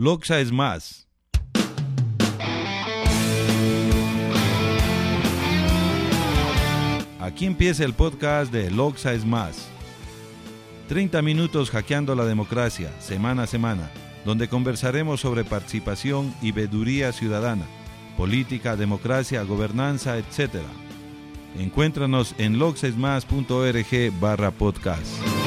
Loxa 0.00 0.38
es 0.38 0.52
más. 0.52 1.08
Aquí 7.18 7.46
empieza 7.46 7.84
el 7.84 7.94
podcast 7.94 8.52
de 8.52 8.70
Loxa 8.70 9.12
es 9.12 9.26
más. 9.26 9.68
30 10.86 11.20
minutos 11.22 11.70
hackeando 11.70 12.14
la 12.14 12.24
democracia, 12.26 12.92
semana 13.00 13.42
a 13.42 13.46
semana, 13.48 13.90
donde 14.24 14.46
conversaremos 14.46 15.20
sobre 15.20 15.42
participación 15.42 16.32
y 16.40 16.52
veeduría 16.52 17.10
ciudadana, 17.10 17.66
política, 18.16 18.76
democracia, 18.76 19.42
gobernanza, 19.42 20.16
etc. 20.16 20.60
Encuéntranos 21.58 22.36
en 22.38 22.60
loxesmas.org 22.60 24.20
barra 24.20 24.52
podcast. 24.52 25.37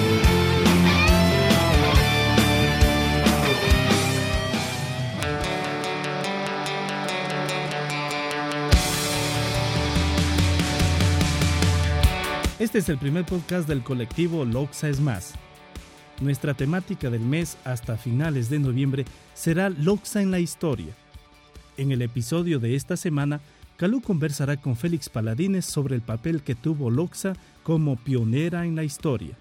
Este 12.62 12.78
es 12.78 12.90
el 12.90 13.00
primer 13.00 13.26
podcast 13.26 13.68
del 13.68 13.82
colectivo 13.82 14.46
Loxa 14.46 14.88
es 14.88 15.00
Más. 15.00 15.34
Nuestra 16.20 16.54
temática 16.54 17.10
del 17.10 17.22
mes 17.22 17.58
hasta 17.64 17.98
finales 17.98 18.52
de 18.52 18.60
noviembre 18.60 19.04
será 19.34 19.72
Loxa 19.72 20.22
en 20.22 20.30
la 20.30 20.40
historia. 20.40 20.96
En 21.78 21.92
el 21.92 22.04
episodio 22.04 22.60
de 22.60 22.76
esta 22.76 22.98
semana, 22.98 23.42
Calú 23.78 24.00
conversará 24.00 24.58
con 24.58 24.76
Félix 24.76 25.10
Paladines 25.10 25.66
sobre 25.66 25.96
el 25.96 26.02
papel 26.02 26.44
que 26.44 26.54
tuvo 26.54 26.92
Loxa 26.92 27.34
como 27.64 27.96
pionera 27.96 28.64
en 28.64 28.76
la 28.76 28.84
historia. 28.84 29.36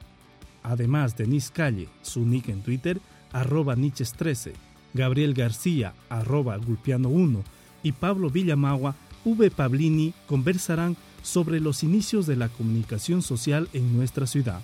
Además, 0.62 1.15
Denise 1.15 1.52
Calle, 1.52 1.91
su 2.01 2.24
nick 2.24 2.48
en 2.48 2.62
Twitter, 2.62 3.02
arroba 3.32 3.77
Niches13, 3.77 4.52
Gabriel 4.95 5.34
García, 5.34 5.93
arroba 6.09 6.57
Gulpiano1 6.57 7.43
y 7.82 7.93
Pablo 7.93 8.30
Villamagua, 8.30 8.95
V. 9.26 9.51
Pablini 9.51 10.15
conversarán 10.26 10.96
sobre 11.23 11.60
los 11.60 11.82
inicios 11.82 12.26
de 12.26 12.37
la 12.37 12.49
comunicación 12.49 13.23
social 13.23 13.68
en 13.73 13.96
nuestra 13.96 14.26
ciudad. 14.26 14.60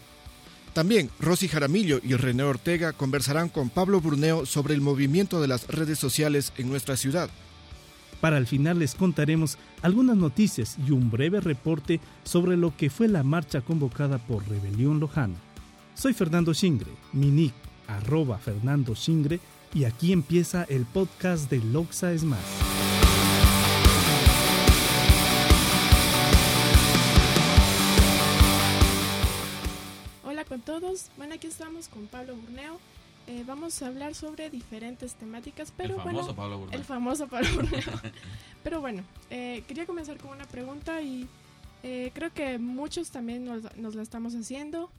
También 0.73 1.11
Rosy 1.21 1.49
Jaramillo 1.49 2.01
y 2.03 2.15
René 2.15 2.43
Ortega 2.43 2.93
conversarán 2.93 3.49
con 3.49 3.71
Pablo 3.71 4.01
Bruneo 4.01 4.45
sobre 4.45 4.75
el 4.75 4.83
movimiento 4.83 5.41
de 5.41 5.49
las 5.49 5.67
redes 5.69 5.99
sociales 5.99 6.53
en 6.59 6.69
nuestra 6.69 6.97
ciudad. 6.97 7.31
Para 8.21 8.39
el 8.39 8.47
final 8.47 8.79
les 8.79 8.95
contaremos 8.95 9.57
algunas 9.83 10.17
noticias 10.17 10.77
y 10.87 10.91
un 10.91 11.11
breve 11.11 11.41
reporte 11.41 12.01
sobre 12.25 12.57
lo 12.57 12.77
que 12.77 12.91
fue 12.91 13.09
la 13.09 13.23
marcha 13.23 13.61
convocada 13.61 14.19
por 14.19 14.47
Rebelión 14.49 15.01
Lojana. 15.01 15.37
Soy 15.95 16.13
Fernando 16.13 16.53
Shingre, 16.53 16.93
mi 17.13 17.31
nick 17.31 17.55
arroba 17.89 18.39
Fernando 18.39 18.95
Shingre 18.95 19.41
y 19.75 19.85
aquí 19.85 20.13
empieza 20.13 20.65
el 20.65 20.85
podcast 20.85 21.51
de 21.51 21.59
Loxa 21.59 22.13
es 22.13 22.25
más. 22.25 22.66
Todos, 30.67 31.11
bueno 31.17 31.35
aquí 31.35 31.47
estamos 31.47 31.89
con 31.89 32.09
Pablo 32.09 32.35
Burneo. 32.35 32.79
Eh, 33.29 33.45
vamos 33.47 33.81
a 33.83 33.87
hablar 33.87 34.17
sobre 34.17 34.51
diferentes 34.51 35.15
temáticas, 35.15 35.73
pero 35.77 35.95
el 35.95 36.01
famoso 36.01 36.25
bueno, 36.25 36.37
Pablo 36.37 36.59
Burneo. 36.59 36.79
el 36.79 36.85
famoso 36.85 37.29
Pablo 37.29 37.49
Burneo. 37.55 37.83
pero 38.65 38.81
bueno, 38.81 39.05
eh, 39.31 39.63
quería 39.69 39.87
comenzar 39.87 40.19
con 40.19 40.33
una 40.33 40.45
pregunta 40.45 41.01
y 41.03 41.29
eh, 41.85 42.11
creo 42.15 42.35
que 42.35 42.59
muchos 42.59 43.13
también 43.13 43.45
nos, 43.45 43.77
nos 43.77 43.95
la 43.95 44.03
estamos 44.03 44.35
haciendo. 44.35 44.91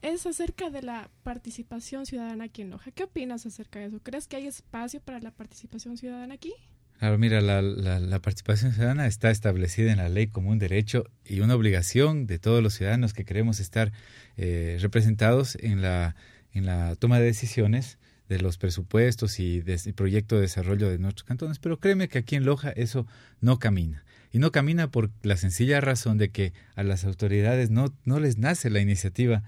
Es 0.00 0.26
acerca 0.26 0.70
de 0.70 0.80
la 0.80 1.10
participación 1.22 2.06
ciudadana 2.06 2.44
aquí 2.44 2.62
en 2.62 2.70
Loja. 2.70 2.90
¿Qué 2.90 3.04
opinas 3.04 3.44
acerca 3.44 3.80
de 3.80 3.86
eso? 3.86 4.00
¿Crees 4.02 4.26
que 4.26 4.36
hay 4.36 4.46
espacio 4.46 5.00
para 5.00 5.20
la 5.20 5.30
participación 5.30 5.98
ciudadana 5.98 6.34
aquí? 6.34 6.54
Claro, 7.02 7.18
mira, 7.18 7.40
la, 7.40 7.62
la, 7.62 7.98
la, 7.98 8.20
participación 8.20 8.72
ciudadana 8.72 9.08
está 9.08 9.32
establecida 9.32 9.90
en 9.90 9.98
la 9.98 10.08
ley 10.08 10.28
como 10.28 10.50
un 10.50 10.60
derecho 10.60 11.10
y 11.24 11.40
una 11.40 11.56
obligación 11.56 12.28
de 12.28 12.38
todos 12.38 12.62
los 12.62 12.74
ciudadanos 12.74 13.12
que 13.12 13.24
queremos 13.24 13.58
estar 13.58 13.90
eh, 14.36 14.78
representados 14.80 15.56
en 15.56 15.82
la, 15.82 16.14
en 16.52 16.64
la 16.64 16.94
toma 16.94 17.18
de 17.18 17.24
decisiones 17.24 17.98
de 18.28 18.38
los 18.38 18.56
presupuestos 18.56 19.40
y 19.40 19.62
del 19.62 19.80
de, 19.82 19.92
proyecto 19.94 20.36
de 20.36 20.42
desarrollo 20.42 20.88
de 20.88 21.00
nuestros 21.00 21.24
cantones. 21.24 21.58
Pero 21.58 21.80
créeme 21.80 22.06
que 22.06 22.18
aquí 22.18 22.36
en 22.36 22.44
Loja 22.44 22.70
eso 22.70 23.04
no 23.40 23.58
camina. 23.58 24.04
Y 24.30 24.38
no 24.38 24.52
camina 24.52 24.88
por 24.88 25.10
la 25.24 25.36
sencilla 25.36 25.80
razón 25.80 26.18
de 26.18 26.30
que 26.30 26.52
a 26.76 26.84
las 26.84 27.04
autoridades 27.04 27.68
no, 27.68 27.92
no 28.04 28.20
les 28.20 28.38
nace 28.38 28.70
la 28.70 28.78
iniciativa 28.78 29.42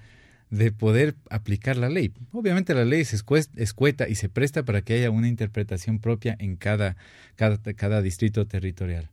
de 0.54 0.72
poder 0.72 1.14
aplicar 1.30 1.76
la 1.76 1.88
ley. 1.88 2.12
Obviamente 2.32 2.74
la 2.74 2.84
ley 2.84 3.00
es 3.00 3.12
escueta 3.12 4.08
y 4.08 4.14
se 4.14 4.28
presta 4.28 4.64
para 4.64 4.82
que 4.82 4.94
haya 4.94 5.10
una 5.10 5.28
interpretación 5.28 5.98
propia 5.98 6.36
en 6.38 6.56
cada, 6.56 6.96
cada, 7.36 7.58
cada 7.74 8.02
distrito 8.02 8.46
territorial. 8.46 9.10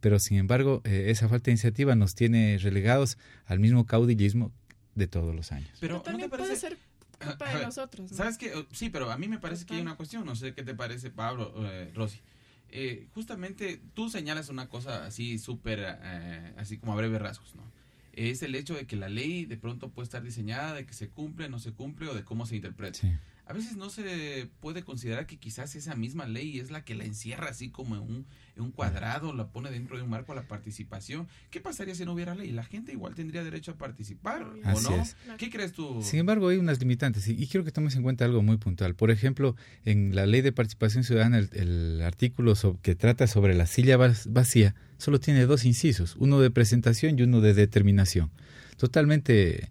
Pero 0.00 0.18
sin 0.18 0.38
embargo, 0.38 0.82
eh, 0.84 1.06
esa 1.08 1.28
falta 1.28 1.46
de 1.46 1.52
iniciativa 1.52 1.94
nos 1.94 2.14
tiene 2.14 2.58
relegados 2.58 3.18
al 3.46 3.60
mismo 3.60 3.86
caudillismo 3.86 4.52
de 4.94 5.06
todos 5.06 5.34
los 5.34 5.52
años. 5.52 5.70
Pero, 5.80 6.02
pero 6.02 6.02
también 6.02 6.30
¿no 6.30 6.36
puede 6.36 6.56
ser 6.56 6.76
culpa 7.24 7.56
de 7.56 7.64
nosotros. 7.64 8.10
¿no? 8.10 8.16
¿Sabes 8.16 8.36
qué? 8.36 8.66
Sí, 8.72 8.90
pero 8.90 9.10
a 9.10 9.16
mí 9.16 9.28
me 9.28 9.38
parece 9.38 9.64
que 9.64 9.74
hay 9.74 9.80
una 9.80 9.96
cuestión, 9.96 10.26
no 10.26 10.36
sé 10.36 10.54
qué 10.54 10.62
te 10.62 10.74
parece, 10.74 11.10
Pablo, 11.10 11.54
eh, 11.58 11.90
Rosy. 11.94 12.20
Eh, 12.68 13.08
justamente 13.14 13.80
tú 13.94 14.08
señalas 14.08 14.48
una 14.48 14.68
cosa 14.68 15.04
así 15.04 15.38
súper, 15.38 15.98
eh, 16.02 16.54
así 16.56 16.78
como 16.78 16.92
a 16.92 16.96
breves 16.96 17.20
rasgos, 17.20 17.54
¿no? 17.54 17.62
Es 18.12 18.42
el 18.42 18.54
hecho 18.54 18.74
de 18.74 18.86
que 18.86 18.96
la 18.96 19.08
ley 19.08 19.46
de 19.46 19.56
pronto 19.56 19.90
puede 19.90 20.04
estar 20.04 20.22
diseñada, 20.22 20.74
de 20.74 20.86
que 20.86 20.94
se 20.94 21.08
cumple, 21.08 21.48
no 21.48 21.58
se 21.58 21.72
cumple 21.72 22.08
o 22.08 22.14
de 22.14 22.24
cómo 22.24 22.46
se 22.46 22.56
interpreta. 22.56 22.98
Sí. 22.98 23.08
A 23.44 23.52
veces 23.54 23.76
no 23.76 23.90
se 23.90 24.48
puede 24.60 24.84
considerar 24.84 25.26
que 25.26 25.36
quizás 25.36 25.74
esa 25.74 25.96
misma 25.96 26.26
ley 26.26 26.60
es 26.60 26.70
la 26.70 26.84
que 26.84 26.94
la 26.94 27.04
encierra 27.04 27.48
así 27.48 27.70
como 27.70 27.96
en 27.96 28.02
un, 28.02 28.26
en 28.56 28.62
un 28.62 28.70
cuadrado, 28.70 29.34
la 29.34 29.48
pone 29.48 29.70
dentro 29.70 29.96
de 29.96 30.04
un 30.04 30.10
marco 30.10 30.32
a 30.32 30.36
la 30.36 30.42
participación. 30.42 31.26
¿Qué 31.50 31.60
pasaría 31.60 31.94
si 31.94 32.04
no 32.04 32.12
hubiera 32.12 32.36
ley? 32.36 32.52
La 32.52 32.62
gente 32.62 32.92
igual 32.92 33.14
tendría 33.14 33.42
derecho 33.42 33.72
a 33.72 33.74
participar, 33.74 34.44
¿o 34.44 34.54
Así 34.64 34.88
no? 34.88 35.02
es. 35.02 35.16
¿Qué 35.38 35.50
crees 35.50 35.72
tú? 35.72 36.00
Sin 36.02 36.20
embargo, 36.20 36.48
hay 36.48 36.58
unas 36.58 36.78
limitantes 36.78 37.26
y, 37.26 37.32
y, 37.32 37.46
quiero 37.48 37.64
que 37.64 37.72
tomes 37.72 37.96
en 37.96 38.04
cuenta 38.04 38.24
algo 38.24 38.42
muy 38.42 38.58
puntual. 38.58 38.94
Por 38.94 39.10
ejemplo, 39.10 39.56
en 39.84 40.14
la 40.14 40.24
ley 40.24 40.40
de 40.40 40.52
participación 40.52 41.02
ciudadana, 41.02 41.38
el, 41.38 41.50
el 41.52 42.02
artículo 42.02 42.54
sobre, 42.54 42.78
que 42.80 42.94
trata 42.94 43.26
sobre 43.26 43.54
la 43.54 43.66
silla 43.66 43.96
vacía 43.96 44.74
solo 45.02 45.18
tiene 45.18 45.46
dos 45.46 45.64
incisos, 45.64 46.14
uno 46.16 46.38
de 46.38 46.52
presentación 46.52 47.18
y 47.18 47.22
uno 47.22 47.40
de 47.40 47.54
determinación 47.54 48.30
totalmente 48.76 49.70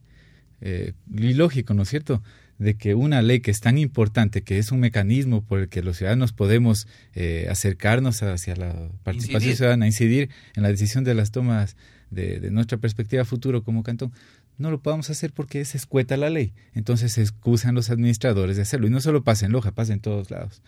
eh, 0.60 0.92
ilógico, 1.16 1.74
¿no 1.74 1.84
es 1.84 1.90
cierto? 1.90 2.22
de 2.58 2.76
que 2.76 2.94
una 2.94 3.24
ley 3.24 3.40
que 3.40 3.50
es 3.50 3.60
tan 3.60 3.80
importante, 3.80 4.44
que 4.44 4.60
es 4.60 4.72
un 4.72 4.82
mecanismo 4.82 5.42
por 5.42 5.62
el 5.62 5.70
que 5.70 5.82
los 5.82 5.98
ciudadanos 5.98 6.32
podemos 6.32 6.86
eh, 7.16 7.48
acercarnos 7.50 8.22
hacia 8.22 8.56
la 8.56 8.90
participación 9.04 9.38
Incidir. 9.38 9.56
ciudadana, 9.56 9.88
incidir 9.88 10.30
en 10.56 10.64
la 10.64 10.70
decisión 10.70 11.04
de 11.04 11.16
las 11.16 11.32
tomas 11.32 11.76
de, 12.12 12.40
de, 12.40 12.52
nuestra 12.52 12.78
perspectiva 12.78 13.26
futuro 13.26 13.64
como 13.64 13.82
cantón, 13.82 14.12
no 14.62 14.72
lo 14.72 14.82
podamos 14.82 15.10
hacer 15.10 15.34
porque 15.34 15.66
se 15.66 15.78
escueta 15.78 16.16
la 16.18 16.30
ley. 16.30 16.54
Entonces 16.74 17.14
se 17.14 17.22
excusan 17.22 17.76
los 17.76 17.90
administradores 17.90 18.56
de 18.56 18.62
hacerlo. 18.62 18.88
Y 18.88 18.90
no 18.90 19.02
solo 19.02 19.24
pasa 19.24 19.46
en 19.46 19.52
Loja, 19.52 19.72
pasa 19.72 19.94
en 19.94 20.00
todos 20.00 20.32
lados. 20.32 20.62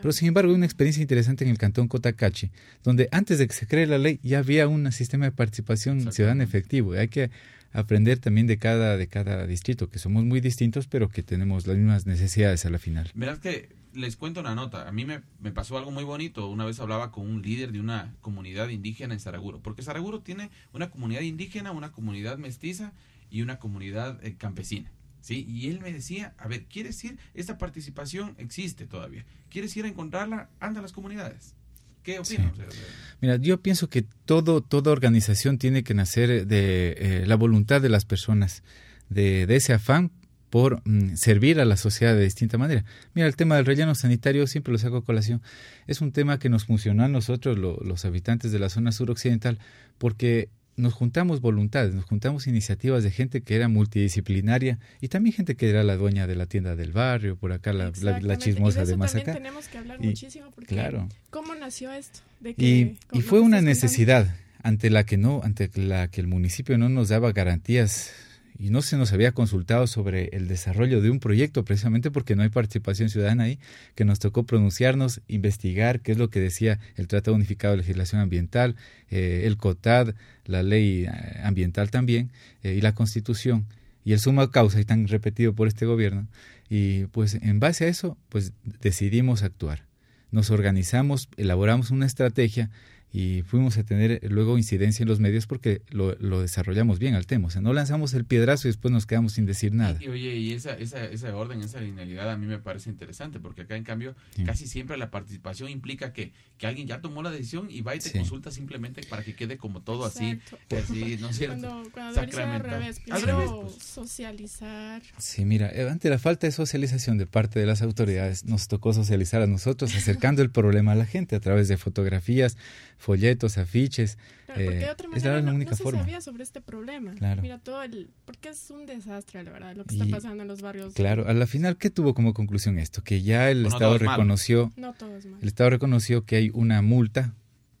Pero 0.00 0.12
sin 0.12 0.28
embargo 0.28 0.50
hay 0.50 0.56
una 0.56 0.66
experiencia 0.66 1.02
interesante 1.02 1.44
en 1.44 1.50
el 1.50 1.58
cantón 1.58 1.88
Cotacachi, 1.88 2.50
donde 2.82 3.08
antes 3.12 3.38
de 3.38 3.46
que 3.46 3.54
se 3.54 3.66
cree 3.66 3.86
la 3.86 3.98
ley 3.98 4.18
ya 4.22 4.38
había 4.38 4.66
un 4.66 4.90
sistema 4.92 5.26
de 5.26 5.32
participación 5.32 6.12
ciudadana 6.12 6.42
efectivo. 6.42 6.94
Y 6.94 6.98
hay 6.98 7.08
que 7.08 7.30
aprender 7.72 8.18
también 8.18 8.46
de 8.46 8.56
cada, 8.56 8.96
de 8.96 9.08
cada 9.08 9.46
distrito, 9.46 9.90
que 9.90 9.98
somos 9.98 10.24
muy 10.24 10.40
distintos, 10.40 10.86
pero 10.86 11.08
que 11.08 11.22
tenemos 11.22 11.66
las 11.66 11.76
mismas 11.76 12.06
necesidades 12.06 12.64
a 12.64 12.70
la 12.70 12.78
final. 12.78 13.10
Verás 13.14 13.40
que 13.40 13.68
les 13.94 14.16
cuento 14.16 14.40
una 14.40 14.54
nota. 14.54 14.88
A 14.88 14.92
mí 14.92 15.04
me, 15.04 15.22
me, 15.40 15.52
pasó 15.52 15.76
algo 15.76 15.90
muy 15.90 16.04
bonito. 16.04 16.48
Una 16.48 16.64
vez 16.64 16.80
hablaba 16.80 17.10
con 17.10 17.28
un 17.28 17.42
líder 17.42 17.72
de 17.72 17.80
una 17.80 18.14
comunidad 18.20 18.68
indígena 18.68 19.14
en 19.14 19.20
Saraguro, 19.20 19.60
porque 19.60 19.82
Saraguro 19.82 20.20
tiene 20.20 20.50
una 20.72 20.90
comunidad 20.90 21.22
indígena, 21.22 21.72
una 21.72 21.92
comunidad 21.92 22.38
mestiza 22.38 22.92
y 23.30 23.42
una 23.42 23.58
comunidad 23.58 24.24
eh, 24.24 24.36
campesina. 24.36 24.90
¿sí? 25.20 25.46
Y 25.48 25.68
él 25.68 25.80
me 25.80 25.92
decía, 25.92 26.34
a 26.38 26.48
ver, 26.48 26.64
¿quieres 26.66 27.02
ir? 27.04 27.18
Esta 27.34 27.58
participación 27.58 28.34
existe 28.38 28.86
todavía. 28.86 29.24
¿Quieres 29.48 29.76
ir 29.76 29.84
a 29.84 29.88
encontrarla? 29.88 30.50
Anda 30.60 30.80
a 30.80 30.82
las 30.82 30.92
comunidades. 30.92 31.54
¿Qué 32.02 32.18
opinas? 32.18 32.52
Sí. 32.56 32.78
Mira, 33.22 33.36
yo 33.36 33.60
pienso 33.62 33.88
que 33.88 34.02
todo, 34.02 34.60
toda 34.60 34.92
organización 34.92 35.58
tiene 35.58 35.82
que 35.82 35.94
nacer 35.94 36.46
de 36.46 36.94
eh, 36.98 37.24
la 37.26 37.36
voluntad 37.36 37.80
de 37.80 37.88
las 37.88 38.04
personas, 38.04 38.62
de, 39.08 39.46
de 39.46 39.56
ese 39.56 39.72
afán 39.72 40.12
por 40.54 40.82
mm, 40.84 41.16
servir 41.16 41.58
a 41.58 41.64
la 41.64 41.76
sociedad 41.76 42.14
de 42.14 42.22
distinta 42.22 42.58
manera. 42.58 42.84
Mira, 43.12 43.26
el 43.26 43.34
tema 43.34 43.56
del 43.56 43.66
relleno 43.66 43.96
sanitario, 43.96 44.46
siempre 44.46 44.70
lo 44.70 44.78
saco 44.78 44.98
a 44.98 45.04
colación, 45.04 45.42
es 45.88 46.00
un 46.00 46.12
tema 46.12 46.38
que 46.38 46.48
nos 46.48 46.66
funcionó 46.66 47.02
a 47.02 47.08
nosotros, 47.08 47.58
lo, 47.58 47.76
los 47.78 48.04
habitantes 48.04 48.52
de 48.52 48.60
la 48.60 48.68
zona 48.68 48.92
suroccidental, 48.92 49.58
porque 49.98 50.50
nos 50.76 50.92
juntamos 50.92 51.40
voluntades, 51.40 51.94
nos 51.94 52.04
juntamos 52.04 52.46
iniciativas 52.46 53.02
de 53.04 53.10
gente 53.10 53.42
que 53.42 53.54
era 53.56 53.68
multidisciplinaria 53.68 54.78
y 55.00 55.08
también 55.08 55.34
gente 55.34 55.54
que 55.56 55.70
era 55.70 55.82
la 55.84 55.96
dueña 55.96 56.26
de 56.26 56.34
la 56.34 56.46
tienda 56.46 56.76
del 56.76 56.92
barrio, 56.92 57.36
por 57.36 57.52
acá 57.52 57.72
la, 57.72 57.92
la, 58.02 58.20
la 58.20 58.38
chismosa 58.38 58.82
y 58.82 58.86
de, 58.86 58.90
de 58.92 58.96
más 58.96 59.12
también 59.12 59.30
acá. 59.30 59.38
tenemos 59.38 59.68
que 59.68 59.78
hablar 59.78 59.98
Y- 60.02 60.08
muchísimo 60.08 60.50
porque 60.54 60.74
claro. 60.74 61.08
¿cómo 61.30 61.54
nació 61.54 61.92
esto? 61.92 62.20
De 62.40 62.54
que, 62.54 62.64
Y, 62.66 62.98
y 63.18 63.22
fue 63.22 63.40
una 63.40 63.60
necesidad 63.60 64.34
ante 64.62 64.90
la 64.90 65.04
que 65.04 65.16
no, 65.16 65.40
ante 65.44 65.70
la 65.74 66.08
que 66.08 66.20
el 66.20 66.26
municipio 66.26 66.76
no 66.78 66.88
nos 66.88 67.08
daba 67.08 67.32
garantías 67.32 68.10
y 68.58 68.70
no 68.70 68.82
se 68.82 68.96
nos 68.96 69.12
había 69.12 69.32
consultado 69.32 69.86
sobre 69.86 70.26
el 70.32 70.48
desarrollo 70.48 71.00
de 71.00 71.10
un 71.10 71.20
proyecto, 71.20 71.64
precisamente 71.64 72.10
porque 72.10 72.36
no 72.36 72.42
hay 72.42 72.50
participación 72.50 73.10
ciudadana 73.10 73.44
ahí, 73.44 73.58
que 73.94 74.04
nos 74.04 74.18
tocó 74.18 74.44
pronunciarnos, 74.44 75.20
investigar 75.26 76.00
qué 76.00 76.12
es 76.12 76.18
lo 76.18 76.30
que 76.30 76.40
decía 76.40 76.78
el 76.96 77.08
Tratado 77.08 77.34
Unificado 77.34 77.72
de 77.72 77.78
Legislación 77.78 78.20
Ambiental, 78.20 78.76
eh, 79.10 79.42
el 79.44 79.56
COTAD, 79.56 80.14
la 80.44 80.62
ley 80.62 81.04
eh, 81.04 81.10
ambiental 81.42 81.90
también, 81.90 82.30
y 82.62 82.80
la 82.80 82.94
Constitución, 82.94 83.66
y 84.04 84.12
el 84.12 84.20
suma 84.20 84.50
causa, 84.50 84.80
y 84.80 84.84
tan 84.84 85.08
repetido 85.08 85.54
por 85.54 85.68
este 85.68 85.86
gobierno. 85.86 86.28
Y 86.68 87.06
pues 87.06 87.34
en 87.34 87.60
base 87.60 87.86
a 87.86 87.88
eso, 87.88 88.16
pues 88.28 88.52
decidimos 88.80 89.42
actuar. 89.42 89.86
Nos 90.30 90.50
organizamos, 90.50 91.28
elaboramos 91.36 91.90
una 91.90 92.06
estrategia 92.06 92.70
y 93.14 93.42
fuimos 93.42 93.78
a 93.78 93.84
tener 93.84 94.18
luego 94.28 94.58
incidencia 94.58 95.04
en 95.04 95.08
los 95.08 95.20
medios 95.20 95.46
porque 95.46 95.82
lo, 95.90 96.16
lo, 96.16 96.40
desarrollamos 96.40 96.98
bien 96.98 97.14
al 97.14 97.26
tema. 97.26 97.46
O 97.46 97.50
sea, 97.50 97.60
no 97.60 97.72
lanzamos 97.72 98.12
el 98.12 98.24
piedrazo 98.24 98.66
y 98.66 98.70
después 98.70 98.90
nos 98.90 99.06
quedamos 99.06 99.34
sin 99.34 99.46
decir 99.46 99.72
nada. 99.72 99.96
Y, 100.00 100.08
oye, 100.08 100.34
y 100.34 100.52
esa, 100.52 100.72
esa, 100.72 101.04
esa 101.04 101.36
orden, 101.36 101.62
esa 101.62 101.80
linealidad 101.80 102.28
a 102.28 102.36
mí 102.36 102.46
me 102.46 102.58
parece 102.58 102.90
interesante 102.90 103.38
porque 103.38 103.62
acá 103.62 103.76
en 103.76 103.84
cambio 103.84 104.16
casi 104.44 104.66
siempre 104.66 104.96
la 104.96 105.12
participación 105.12 105.70
implica 105.70 106.12
que, 106.12 106.32
que 106.58 106.66
alguien 106.66 106.88
ya 106.88 107.00
tomó 107.00 107.22
la 107.22 107.30
decisión 107.30 107.70
y 107.70 107.82
va 107.82 107.94
y 107.94 108.00
te 108.00 108.10
consulta 108.10 108.50
simplemente 108.50 109.02
para 109.08 109.22
que 109.22 109.36
quede 109.36 109.58
como 109.58 109.82
todo 109.82 110.06
así, 110.06 110.40
así, 110.76 111.16
¿no 111.20 111.28
es 111.28 111.36
cierto? 111.36 111.68
Cuando, 111.68 111.90
cuando 111.92 112.20
al 112.20 112.60
revés, 112.64 113.00
al 113.08 113.22
revés 113.22 113.50
pues. 113.62 113.74
socializar. 113.74 115.02
Sí, 115.18 115.44
mira, 115.44 115.70
eh, 115.72 115.88
ante 115.88 116.10
la 116.10 116.18
falta 116.18 116.48
de 116.48 116.52
socialización 116.52 117.16
de 117.18 117.26
parte 117.26 117.60
de 117.60 117.66
las 117.66 117.80
autoridades, 117.80 118.44
nos 118.44 118.66
tocó 118.66 118.92
socializar 118.92 119.40
a 119.40 119.46
nosotros 119.46 119.94
acercando 119.94 120.42
el 120.42 120.50
problema 120.50 120.90
a 120.90 120.94
la 120.96 121.06
gente 121.06 121.36
a 121.36 121.40
través 121.40 121.68
de 121.68 121.76
fotografías, 121.76 122.56
folletos, 123.04 123.58
afiches. 123.58 124.18
Claro, 124.46 124.64
porque 124.64 124.78
de 124.78 124.90
otra 124.90 125.08
manera 125.08 125.42
no, 125.42 125.52
no, 125.52 125.76
se 125.76 125.84
sabía 125.84 126.20
sobre 126.20 126.42
este 126.42 126.60
problema. 126.60 127.14
Claro. 127.14 127.42
Mira, 127.42 127.58
todo 127.58 127.82
el... 127.82 128.10
Porque 128.24 128.48
es 128.48 128.70
un 128.70 128.86
desastre, 128.86 129.44
la 129.44 129.52
verdad, 129.52 129.76
lo 129.76 129.84
que 129.84 129.94
está 129.94 130.06
pasando 130.06 130.42
en 130.42 130.48
los 130.48 130.62
barrios. 130.62 130.94
Claro, 130.94 131.28
a 131.28 131.34
la 131.34 131.46
final, 131.46 131.76
¿qué 131.76 131.90
tuvo 131.90 132.14
como 132.14 132.34
conclusión 132.34 132.78
esto? 132.78 133.02
Que 133.02 133.22
ya 133.22 133.50
el 133.50 133.66
Estado 133.66 133.98
reconoció... 133.98 134.72
No 134.76 134.92
todo 134.94 135.16
es 135.16 135.26
malo. 135.26 135.38
El 135.42 135.48
Estado 135.48 135.70
reconoció 135.70 136.24
que 136.24 136.36
hay 136.36 136.50
una 136.54 136.82
multa 136.82 137.34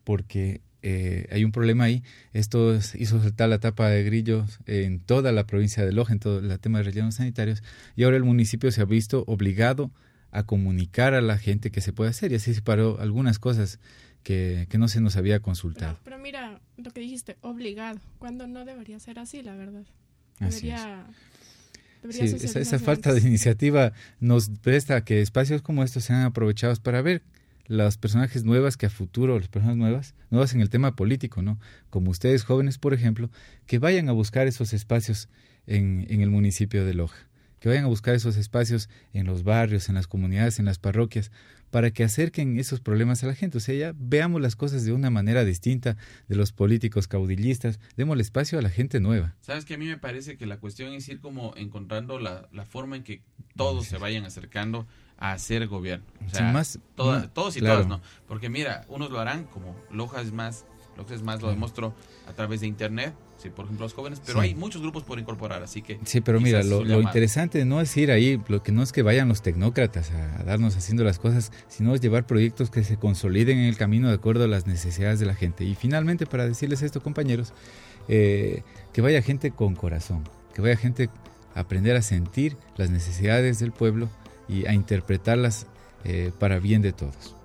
porque 0.04 0.60
eh, 0.82 1.26
hay 1.32 1.44
un 1.44 1.52
problema 1.52 1.84
ahí. 1.84 2.02
Esto 2.34 2.74
hizo 2.74 3.22
saltar 3.22 3.48
la 3.48 3.58
tapa 3.58 3.88
de 3.88 4.04
grillos 4.04 4.58
en 4.66 5.00
toda 5.00 5.32
la 5.32 5.46
provincia 5.46 5.84
de 5.84 5.92
Loja, 5.92 6.12
en 6.12 6.20
todo 6.20 6.40
el 6.40 6.60
tema 6.60 6.78
de 6.78 6.84
rellenos 6.84 7.14
sanitarios. 7.14 7.62
Y 7.96 8.04
ahora 8.04 8.18
el 8.18 8.24
municipio 8.24 8.70
se 8.70 8.82
ha 8.82 8.84
visto 8.84 9.24
obligado 9.26 9.90
a 10.30 10.42
comunicar 10.42 11.14
a 11.14 11.22
la 11.22 11.38
gente 11.38 11.70
que 11.70 11.80
se 11.80 11.92
puede 11.92 12.10
hacer 12.10 12.32
y 12.32 12.34
así 12.34 12.52
se 12.52 12.60
paró 12.60 12.98
algunas 13.00 13.38
cosas 13.38 13.78
que, 14.24 14.66
no 14.76 14.88
se 14.88 15.00
nos 15.00 15.16
había 15.16 15.38
consultado. 15.40 15.98
Pero, 16.02 16.18
mira, 16.18 16.60
lo 16.76 16.90
que 16.90 17.00
dijiste, 17.00 17.36
obligado, 17.42 18.00
cuando 18.18 18.48
no 18.48 18.64
debería 18.64 18.98
ser 18.98 19.20
así, 19.20 19.42
la 19.42 19.54
verdad. 19.54 19.84
Debería... 20.40 21.06
sí, 22.10 22.24
esa, 22.24 22.58
esa 22.58 22.78
falta 22.80 23.12
de 23.14 23.20
iniciativa 23.20 23.92
nos 24.18 24.48
presta 24.48 25.04
que 25.04 25.20
espacios 25.20 25.62
como 25.62 25.84
estos 25.84 26.04
sean 26.04 26.22
aprovechados 26.22 26.80
para 26.80 27.02
ver 27.02 27.22
las 27.66 27.96
personajes 27.96 28.44
nuevas 28.44 28.76
que 28.76 28.86
a 28.86 28.90
futuro, 28.90 29.38
las 29.38 29.48
personas 29.48 29.76
nuevas, 29.76 30.14
nuevas 30.30 30.54
en 30.54 30.60
el 30.60 30.70
tema 30.70 30.96
político, 30.96 31.42
¿no? 31.42 31.58
Como 31.90 32.10
ustedes 32.10 32.44
jóvenes, 32.44 32.78
por 32.78 32.94
ejemplo, 32.94 33.30
que 33.66 33.78
vayan 33.78 34.08
a 34.08 34.12
buscar 34.12 34.46
esos 34.46 34.72
espacios 34.72 35.28
en, 35.66 36.06
en 36.08 36.20
el 36.20 36.30
municipio 36.30 36.84
de 36.84 36.94
Loja, 36.94 37.28
que 37.64 37.70
vayan 37.70 37.86
a 37.86 37.88
buscar 37.88 38.14
esos 38.14 38.36
espacios 38.36 38.90
en 39.14 39.24
los 39.24 39.42
barrios, 39.42 39.88
en 39.88 39.94
las 39.94 40.06
comunidades, 40.06 40.58
en 40.58 40.66
las 40.66 40.78
parroquias, 40.78 41.30
para 41.70 41.90
que 41.92 42.04
acerquen 42.04 42.58
esos 42.58 42.80
problemas 42.80 43.24
a 43.24 43.26
la 43.26 43.34
gente. 43.34 43.56
O 43.56 43.60
sea, 43.62 43.74
ya 43.74 43.94
veamos 43.96 44.42
las 44.42 44.54
cosas 44.54 44.84
de 44.84 44.92
una 44.92 45.08
manera 45.08 45.46
distinta 45.46 45.96
de 46.28 46.36
los 46.36 46.52
políticos 46.52 47.08
caudillistas, 47.08 47.80
demos 47.96 48.16
el 48.16 48.20
espacio 48.20 48.58
a 48.58 48.62
la 48.62 48.68
gente 48.68 49.00
nueva. 49.00 49.34
Sabes 49.40 49.64
que 49.64 49.72
a 49.72 49.78
mí 49.78 49.86
me 49.86 49.96
parece 49.96 50.36
que 50.36 50.44
la 50.44 50.58
cuestión 50.58 50.92
es 50.92 51.08
ir 51.08 51.22
como 51.22 51.54
encontrando 51.56 52.18
la, 52.18 52.50
la 52.52 52.66
forma 52.66 52.96
en 52.96 53.02
que 53.02 53.22
todos 53.56 53.86
se 53.86 53.96
vayan 53.96 54.26
acercando 54.26 54.86
a 55.16 55.32
hacer 55.32 55.66
gobierno. 55.66 56.04
O 56.26 56.28
sea, 56.28 56.52
más, 56.52 56.78
todos 56.96 57.56
y 57.56 57.60
todas, 57.60 57.86
¿no? 57.86 58.02
Porque 58.28 58.50
mira, 58.50 58.84
unos 58.88 59.10
lo 59.10 59.20
harán 59.20 59.44
como 59.44 59.74
Lojas 59.90 60.32
más, 60.32 60.66
Lojas 60.98 61.22
más 61.22 61.40
lo 61.40 61.48
demostró 61.48 61.94
a 62.28 62.34
través 62.34 62.60
de 62.60 62.66
internet, 62.66 63.14
por 63.50 63.64
ejemplo, 63.64 63.84
los 63.84 63.94
jóvenes, 63.94 64.20
pero 64.24 64.40
hay 64.40 64.54
muchos 64.54 64.82
grupos 64.82 65.02
por 65.02 65.18
incorporar, 65.18 65.62
así 65.62 65.82
que... 65.82 65.98
Sí, 66.04 66.20
pero 66.20 66.40
mira, 66.40 66.62
lo, 66.62 67.00
interesante 67.00 67.64
no 67.64 67.80
es 67.80 67.96
ir 67.96 68.10
ahí, 68.10 68.40
lo 68.48 68.62
que 68.62 68.72
no 68.72 68.82
es 68.82 68.92
que 68.92 69.02
vayan 69.02 69.28
los 69.28 69.42
tecnócratas 69.42 70.10
a, 70.10 70.42
darnos 70.44 70.76
haciendo 70.76 71.04
las 71.04 71.18
cosas, 71.18 71.52
sino 71.68 71.94
es 71.94 72.00
llevar 72.00 72.26
proyectos 72.26 72.70
que 72.70 72.84
se 72.84 72.96
consoliden 72.96 73.58
en 73.58 73.64
el 73.64 73.76
camino 73.76 74.08
de 74.08 74.14
acuerdo 74.14 74.44
a 74.44 74.48
las 74.48 74.66
necesidades 74.66 75.20
de 75.20 75.26
la 75.26 75.34
gente. 75.34 75.64
Y 75.64 75.74
finalmente, 75.74 76.26
para 76.26 76.46
decirles 76.46 76.82
esto, 76.82 77.02
compañeros, 77.02 77.52
eh, 78.08 78.62
que 78.92 79.00
vaya 79.00 79.22
gente 79.22 79.50
con 79.50 79.74
corazón, 79.74 80.24
que 80.54 80.62
vaya 80.62 80.76
gente 80.76 81.10
a 81.54 81.60
aprender 81.60 81.96
a 81.96 82.02
sentir 82.02 82.56
las 82.76 82.90
necesidades 82.90 83.58
del 83.58 83.72
pueblo 83.72 84.08
y 84.48 84.66
a 84.66 84.74
interpretarlas 84.74 85.66
eh, 86.04 86.32
para 86.38 86.58
bien 86.58 86.82
de 86.82 86.92
todos, 86.92 87.36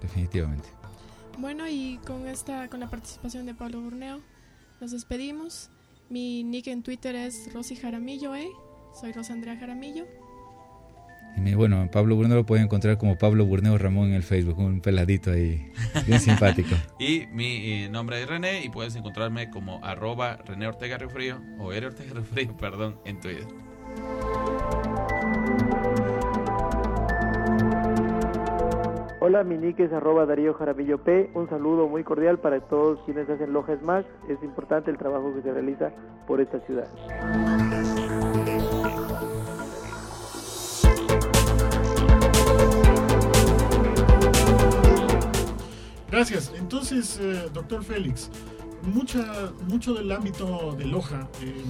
definitivamente. 0.00 0.68
Bueno, 1.38 1.66
y 1.66 1.98
con 2.06 2.28
esta, 2.28 2.68
con 2.68 2.80
la 2.80 2.88
participación 2.88 3.46
de 3.46 3.54
Pablo 3.54 3.80
Burneo, 3.80 4.20
nos 4.82 4.90
despedimos. 4.90 5.70
Mi 6.10 6.42
nick 6.42 6.66
en 6.66 6.82
Twitter 6.82 7.14
es 7.14 7.50
Rosy 7.54 7.76
Jaramillo, 7.76 8.34
¿eh? 8.34 8.48
Soy 9.00 9.12
Rosandrea 9.12 9.56
Jaramillo. 9.56 10.06
Y 11.36 11.54
bueno, 11.54 11.88
Pablo 11.90 12.16
Burneo 12.16 12.36
lo 12.36 12.44
pueden 12.44 12.64
encontrar 12.64 12.98
como 12.98 13.16
Pablo 13.16 13.46
Burneo 13.46 13.78
Ramón 13.78 14.08
en 14.08 14.14
el 14.14 14.22
Facebook, 14.24 14.58
un 14.58 14.80
peladito 14.82 15.30
ahí, 15.30 15.72
bien 16.06 16.20
simpático. 16.20 16.74
y 16.98 17.26
mi 17.28 17.84
eh, 17.84 17.88
nombre 17.88 18.20
es 18.20 18.28
René 18.28 18.64
y 18.64 18.68
puedes 18.68 18.94
encontrarme 18.96 19.48
como 19.48 19.82
arroba 19.82 20.36
René 20.36 20.66
Ortega 20.66 20.98
Refrío 20.98 21.40
o 21.58 21.72
R 21.72 21.86
Ortega 21.86 22.12
Refrío, 22.12 22.54
perdón, 22.58 22.98
en 23.06 23.20
Twitter. 23.20 23.46
Hola, 29.24 29.44
mi 29.44 29.56
nick 29.56 29.78
es 29.78 29.92
arroba 29.92 30.26
Darío 30.26 30.52
Jaramillo 30.52 30.98
P. 30.98 31.30
Un 31.34 31.48
saludo 31.48 31.86
muy 31.86 32.02
cordial 32.02 32.40
para 32.40 32.58
todos 32.58 32.98
quienes 33.04 33.30
hacen 33.30 33.52
Lojas 33.52 33.80
Más. 33.80 34.04
Es 34.28 34.42
importante 34.42 34.90
el 34.90 34.98
trabajo 34.98 35.32
que 35.32 35.42
se 35.42 35.52
realiza 35.52 35.92
por 36.26 36.40
esta 36.40 36.58
ciudad. 36.66 36.88
Gracias. 46.10 46.52
Entonces, 46.58 47.20
eh, 47.22 47.48
doctor 47.54 47.84
Félix, 47.84 48.28
mucha, 48.92 49.52
mucho 49.68 49.94
del 49.94 50.10
ámbito 50.10 50.74
de 50.76 50.86
Loja 50.86 51.28
eh, 51.40 51.62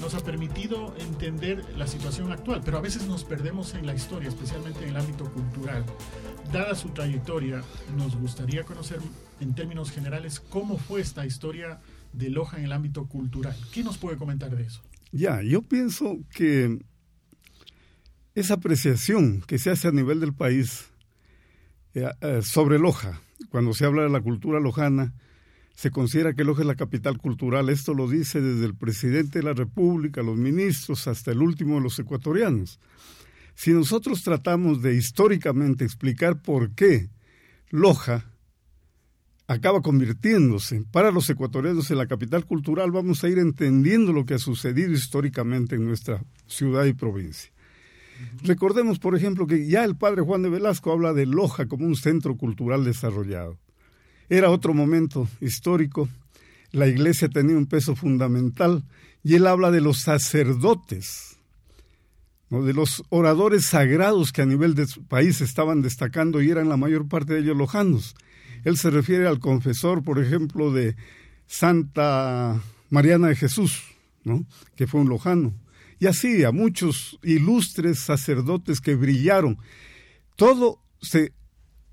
nos 0.00 0.14
ha 0.14 0.20
permitido 0.20 0.94
entender 0.98 1.64
la 1.76 1.86
situación 1.86 2.32
actual, 2.32 2.62
pero 2.64 2.78
a 2.78 2.80
veces 2.80 3.06
nos 3.06 3.24
perdemos 3.24 3.74
en 3.74 3.86
la 3.86 3.94
historia, 3.94 4.28
especialmente 4.28 4.82
en 4.82 4.90
el 4.90 4.96
ámbito 4.96 5.30
cultural. 5.32 5.84
Dada 6.52 6.74
su 6.74 6.90
trayectoria, 6.90 7.62
nos 7.96 8.16
gustaría 8.16 8.64
conocer 8.64 9.00
en 9.40 9.54
términos 9.54 9.90
generales 9.90 10.40
cómo 10.40 10.78
fue 10.78 11.00
esta 11.00 11.26
historia 11.26 11.80
de 12.12 12.30
Loja 12.30 12.58
en 12.58 12.64
el 12.64 12.72
ámbito 12.72 13.06
cultural. 13.06 13.56
¿Qué 13.72 13.84
nos 13.84 13.98
puede 13.98 14.16
comentar 14.16 14.54
de 14.54 14.62
eso? 14.62 14.82
Ya, 15.12 15.42
yo 15.42 15.62
pienso 15.62 16.18
que 16.30 16.78
esa 18.34 18.54
apreciación 18.54 19.42
que 19.46 19.58
se 19.58 19.70
hace 19.70 19.88
a 19.88 19.92
nivel 19.92 20.20
del 20.20 20.34
país 20.34 20.86
eh, 21.94 22.08
eh, 22.20 22.40
sobre 22.42 22.78
Loja, 22.78 23.20
cuando 23.50 23.72
se 23.72 23.84
habla 23.84 24.02
de 24.02 24.10
la 24.10 24.20
cultura 24.20 24.60
lojana, 24.60 25.14
se 25.78 25.92
considera 25.92 26.34
que 26.34 26.42
Loja 26.42 26.62
es 26.62 26.66
la 26.66 26.74
capital 26.74 27.18
cultural. 27.18 27.68
Esto 27.68 27.94
lo 27.94 28.08
dice 28.08 28.40
desde 28.40 28.66
el 28.66 28.74
presidente 28.74 29.38
de 29.38 29.44
la 29.44 29.54
República, 29.54 30.24
los 30.24 30.36
ministros, 30.36 31.06
hasta 31.06 31.30
el 31.30 31.40
último 31.40 31.76
de 31.76 31.82
los 31.82 31.96
ecuatorianos. 32.00 32.80
Si 33.54 33.70
nosotros 33.70 34.24
tratamos 34.24 34.82
de 34.82 34.96
históricamente 34.96 35.84
explicar 35.84 36.42
por 36.42 36.72
qué 36.72 37.10
Loja 37.70 38.24
acaba 39.46 39.80
convirtiéndose 39.80 40.82
para 40.90 41.12
los 41.12 41.30
ecuatorianos 41.30 41.88
en 41.92 41.98
la 41.98 42.08
capital 42.08 42.44
cultural, 42.44 42.90
vamos 42.90 43.22
a 43.22 43.28
ir 43.28 43.38
entendiendo 43.38 44.12
lo 44.12 44.26
que 44.26 44.34
ha 44.34 44.40
sucedido 44.40 44.90
históricamente 44.90 45.76
en 45.76 45.86
nuestra 45.86 46.24
ciudad 46.48 46.86
y 46.86 46.92
provincia. 46.92 47.52
Recordemos, 48.42 48.98
por 48.98 49.14
ejemplo, 49.14 49.46
que 49.46 49.68
ya 49.68 49.84
el 49.84 49.94
padre 49.94 50.22
Juan 50.22 50.42
de 50.42 50.50
Velasco 50.50 50.90
habla 50.90 51.12
de 51.12 51.26
Loja 51.26 51.68
como 51.68 51.86
un 51.86 51.94
centro 51.94 52.36
cultural 52.36 52.84
desarrollado. 52.84 53.60
Era 54.28 54.50
otro 54.50 54.74
momento 54.74 55.28
histórico, 55.40 56.08
la 56.70 56.86
iglesia 56.86 57.28
tenía 57.28 57.56
un 57.56 57.66
peso 57.66 57.96
fundamental 57.96 58.84
y 59.22 59.34
él 59.34 59.46
habla 59.46 59.70
de 59.70 59.80
los 59.80 59.98
sacerdotes 59.98 61.38
de 62.50 62.72
los 62.72 63.04
oradores 63.10 63.66
sagrados 63.66 64.32
que 64.32 64.42
a 64.42 64.46
nivel 64.46 64.74
de 64.74 64.86
su 64.86 65.04
país 65.04 65.40
estaban 65.40 65.82
destacando 65.82 66.40
y 66.40 66.50
eran 66.50 66.68
la 66.68 66.76
mayor 66.76 67.06
parte 67.06 67.34
de 67.34 67.40
ellos 67.40 67.56
lojanos. 67.56 68.14
Él 68.64 68.78
se 68.78 68.90
refiere 68.90 69.28
al 69.28 69.38
confesor, 69.38 70.02
por 70.02 70.18
ejemplo, 70.18 70.72
de 70.72 70.96
Santa 71.46 72.60
Mariana 72.88 73.28
de 73.28 73.36
Jesús, 73.36 73.82
que 74.76 74.86
fue 74.86 75.00
un 75.00 75.08
lojano. 75.08 75.54
Y 76.00 76.06
así 76.06 76.44
a 76.44 76.52
muchos 76.52 77.18
ilustres 77.22 77.98
sacerdotes 77.98 78.80
que 78.80 78.94
brillaron. 78.94 79.58
Todo 80.36 80.80
se 81.00 81.32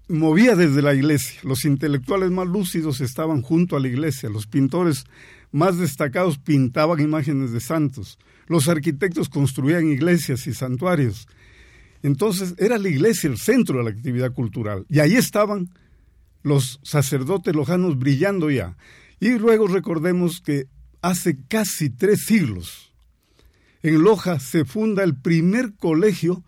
movía 0.07 0.55
desde 0.55 0.81
la 0.81 0.93
iglesia. 0.93 1.39
Los 1.43 1.65
intelectuales 1.65 2.31
más 2.31 2.47
lúcidos 2.47 3.01
estaban 3.01 3.41
junto 3.41 3.75
a 3.75 3.79
la 3.79 3.87
iglesia, 3.87 4.29
los 4.29 4.47
pintores 4.47 5.05
más 5.51 5.77
destacados 5.77 6.37
pintaban 6.37 6.99
imágenes 6.99 7.51
de 7.51 7.59
santos. 7.59 8.19
Los 8.47 8.67
arquitectos 8.67 9.29
construían 9.29 9.87
iglesias 9.87 10.47
y 10.47 10.53
santuarios. 10.53 11.27
Entonces 12.03 12.53
era 12.57 12.77
la 12.77 12.89
iglesia 12.89 13.29
el 13.29 13.37
centro 13.37 13.79
de 13.79 13.85
la 13.85 13.89
actividad 13.89 14.33
cultural. 14.33 14.85
Y 14.89 14.99
ahí 14.99 15.15
estaban 15.15 15.69
los 16.43 16.79
sacerdotes 16.83 17.55
lojanos 17.55 17.97
brillando 17.97 18.51
ya. 18.51 18.77
Y 19.19 19.39
luego 19.39 19.67
recordemos 19.67 20.41
que 20.41 20.67
hace 21.01 21.37
casi 21.47 21.89
tres 21.89 22.25
siglos, 22.25 22.93
en 23.81 24.01
Loja 24.01 24.39
se 24.39 24.65
funda 24.65 25.03
el 25.03 25.15
primer 25.15 25.75
colegio. 25.75 26.43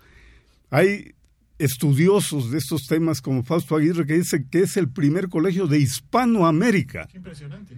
Hay 0.71 1.13
estudiosos 1.59 2.51
de 2.51 2.57
estos 2.57 2.87
temas 2.87 3.21
como 3.21 3.43
Fausto 3.43 3.75
Aguirre 3.75 4.05
que 4.05 4.15
dice 4.15 4.45
que 4.49 4.61
es 4.61 4.77
el 4.77 4.89
primer 4.89 5.27
colegio 5.29 5.67
de 5.67 5.79
Hispanoamérica. 5.79 7.07
impresionante. 7.13 7.75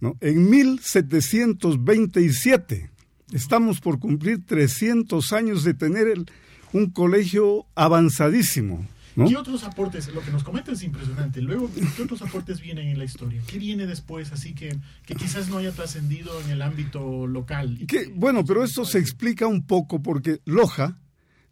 ¿no? 0.00 0.16
En 0.20 0.50
1727 0.50 2.90
estamos 3.32 3.80
por 3.80 3.98
cumplir 3.98 4.44
300 4.44 5.32
años 5.32 5.64
de 5.64 5.74
tener 5.74 6.08
el, 6.08 6.26
un 6.72 6.90
colegio 6.90 7.66
avanzadísimo. 7.74 8.86
¿no? 9.16 9.28
¿Qué 9.28 9.36
otros 9.36 9.62
aportes? 9.64 10.12
Lo 10.12 10.20
que 10.22 10.32
nos 10.32 10.42
comenta 10.42 10.72
es 10.72 10.82
impresionante. 10.82 11.40
Luego, 11.40 11.70
¿qué 11.96 12.02
otros 12.02 12.20
aportes 12.22 12.60
vienen 12.60 12.88
en 12.88 12.98
la 12.98 13.04
historia? 13.04 13.40
¿Qué 13.46 13.58
viene 13.58 13.86
después? 13.86 14.32
Así 14.32 14.54
que, 14.54 14.76
que 15.06 15.14
quizás 15.14 15.48
no 15.48 15.58
haya 15.58 15.70
trascendido 15.70 16.40
en 16.42 16.50
el 16.50 16.62
ámbito 16.62 17.26
local. 17.26 17.78
Que, 17.86 18.12
bueno, 18.14 18.44
pero 18.44 18.64
esto 18.64 18.84
se 18.84 18.98
explica 18.98 19.46
un 19.46 19.64
poco 19.64 20.02
porque 20.02 20.40
Loja, 20.44 20.98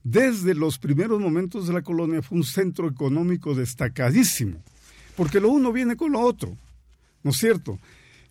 desde 0.05 0.55
los 0.55 0.79
primeros 0.79 1.21
momentos 1.21 1.67
de 1.67 1.73
la 1.73 1.83
colonia, 1.83 2.23
fue 2.23 2.39
un 2.39 2.45
centro 2.45 2.89
económico 2.89 3.55
destacadísimo. 3.55 4.63
Porque 5.17 5.41
lo 5.41 5.49
uno 5.51 5.73
viene 5.73 5.97
con 5.97 6.13
lo 6.13 6.21
otro, 6.21 6.57
¿no 7.23 7.31
es 7.31 7.37
cierto? 7.37 7.79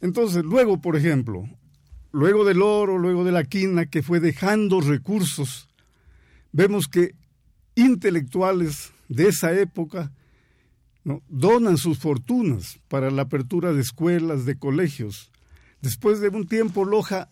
Entonces, 0.02 0.44
luego, 0.44 0.82
por 0.82 0.96
ejemplo, 0.96 1.48
luego 2.12 2.44
del 2.44 2.62
oro, 2.62 2.98
luego 2.98 3.24
de 3.24 3.32
la 3.32 3.44
quina, 3.44 3.86
que 3.86 4.02
fue 4.02 4.20
dejando 4.20 4.82
recursos, 4.82 5.70
vemos 6.52 6.88
que 6.88 7.16
intelectuales 7.76 8.92
de 9.08 9.30
esa 9.30 9.54
época 9.54 10.12
donan 11.30 11.78
sus 11.78 12.00
fortunas 12.00 12.80
para 12.88 13.12
la 13.12 13.24
apertura 13.24 13.74
de 13.74 13.82
escuelas, 13.82 14.46
de 14.46 14.58
colegios. 14.58 15.32
Después 15.82 16.20
de 16.20 16.30
un 16.30 16.48
tiempo, 16.48 16.86
Loja 16.86 17.30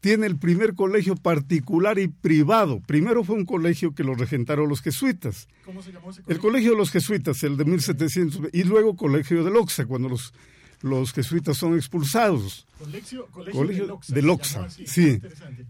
tiene 0.00 0.26
el 0.26 0.38
primer 0.38 0.74
colegio 0.74 1.16
particular 1.16 1.98
y 1.98 2.08
privado. 2.08 2.80
Primero 2.86 3.24
fue 3.24 3.36
un 3.36 3.44
colegio 3.44 3.94
que 3.94 4.04
lo 4.04 4.14
regentaron 4.14 4.68
los 4.68 4.80
jesuitas. 4.80 5.48
¿Cómo 5.64 5.82
se 5.82 5.92
llamó 5.92 6.10
ese 6.10 6.22
colegio? 6.22 6.34
El 6.34 6.40
colegio 6.40 6.70
de 6.72 6.76
los 6.76 6.90
jesuitas, 6.90 7.42
el 7.42 7.56
de 7.56 7.64
1700, 7.64 8.50
y 8.52 8.64
luego 8.64 8.96
colegio 8.96 9.42
de 9.42 9.50
Loxa, 9.50 9.86
cuando 9.86 10.08
los, 10.08 10.32
los 10.82 11.12
jesuitas 11.12 11.56
son 11.56 11.74
expulsados. 11.74 12.66
Colegio, 12.78 13.26
colegio, 13.26 13.60
colegio 13.60 14.00
de 14.08 14.22
Loxa, 14.22 14.64
así, 14.64 14.86
sí. 14.86 15.20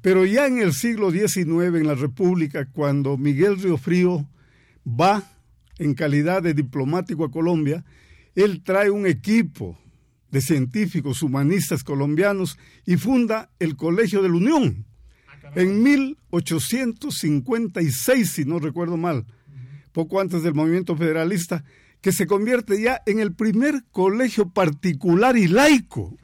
Pero 0.02 0.26
ya 0.26 0.46
en 0.46 0.58
el 0.58 0.74
siglo 0.74 1.10
XIX, 1.10 1.46
en 1.46 1.86
la 1.86 1.94
República, 1.94 2.66
cuando 2.66 3.16
Miguel 3.16 3.60
Riofrío 3.60 4.28
va 4.86 5.22
en 5.78 5.94
calidad 5.94 6.42
de 6.42 6.52
diplomático 6.52 7.24
a 7.24 7.30
Colombia, 7.30 7.84
él 8.34 8.62
trae 8.62 8.90
un 8.90 9.06
equipo 9.06 9.78
de 10.30 10.40
científicos 10.40 11.22
humanistas 11.22 11.84
colombianos 11.84 12.58
y 12.84 12.96
funda 12.96 13.50
el 13.58 13.76
Colegio 13.76 14.22
de 14.22 14.28
la 14.28 14.36
Unión 14.36 14.88
en 15.54 15.82
1856, 15.82 18.30
si 18.30 18.44
no 18.44 18.58
recuerdo 18.58 18.96
mal, 18.96 19.24
poco 19.92 20.20
antes 20.20 20.42
del 20.42 20.54
movimiento 20.54 20.96
federalista, 20.96 21.62
que 22.00 22.12
se 22.12 22.26
convierte 22.26 22.80
ya 22.80 23.02
en 23.06 23.18
el 23.18 23.34
primer 23.34 23.82
colegio 23.90 24.50
particular 24.50 25.36
y 25.36 25.48
laico, 25.48 26.16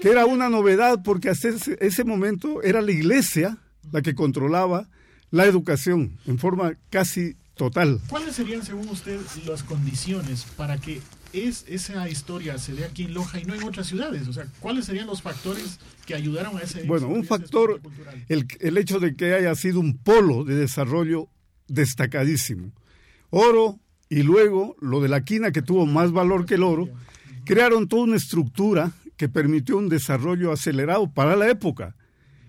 que 0.00 0.10
era 0.10 0.26
una 0.26 0.48
novedad 0.48 1.02
porque 1.02 1.30
hasta 1.30 1.48
ese, 1.48 1.76
ese 1.80 2.04
momento 2.04 2.62
era 2.62 2.80
la 2.80 2.92
iglesia 2.92 3.58
la 3.90 4.00
que 4.02 4.14
controlaba 4.14 4.88
la 5.30 5.46
educación 5.46 6.20
en 6.26 6.38
forma 6.38 6.74
casi 6.90 7.34
total. 7.54 8.00
¿Cuáles 8.08 8.36
serían, 8.36 8.64
según 8.64 8.88
usted, 8.88 9.20
las 9.46 9.64
condiciones 9.64 10.44
para 10.56 10.78
que 10.78 11.00
es, 11.34 11.64
esa 11.68 12.08
historia 12.08 12.58
se 12.58 12.74
dé 12.74 12.84
aquí 12.84 13.04
en 13.04 13.14
Loja 13.14 13.40
y 13.40 13.44
no 13.44 13.54
en 13.54 13.64
otras 13.64 13.86
ciudades? 13.86 14.28
O 14.28 14.32
sea, 14.32 14.46
¿cuáles 14.60 14.86
serían 14.86 15.06
los 15.06 15.22
factores 15.22 15.78
que 16.06 16.14
ayudaron 16.14 16.56
a 16.56 16.60
ese 16.60 16.84
Bueno, 16.84 17.08
un 17.08 17.24
factor, 17.24 17.80
el, 18.28 18.46
el 18.60 18.78
hecho 18.78 19.00
de 19.00 19.16
que 19.16 19.34
haya 19.34 19.54
sido 19.54 19.80
un 19.80 19.96
polo 19.96 20.44
de 20.44 20.54
desarrollo 20.54 21.28
destacadísimo. 21.68 22.72
Oro 23.30 23.80
y 24.08 24.22
luego 24.22 24.76
lo 24.80 25.00
de 25.00 25.08
la 25.08 25.24
quina 25.24 25.50
que 25.50 25.62
tuvo 25.62 25.86
más 25.86 26.12
valor 26.12 26.46
que 26.46 26.54
el 26.54 26.62
oro, 26.62 26.88
crearon 27.44 27.88
toda 27.88 28.04
una 28.04 28.16
estructura 28.16 28.92
que 29.16 29.28
permitió 29.28 29.76
un 29.76 29.88
desarrollo 29.88 30.52
acelerado 30.52 31.12
para 31.12 31.36
la 31.36 31.48
época. 31.48 31.96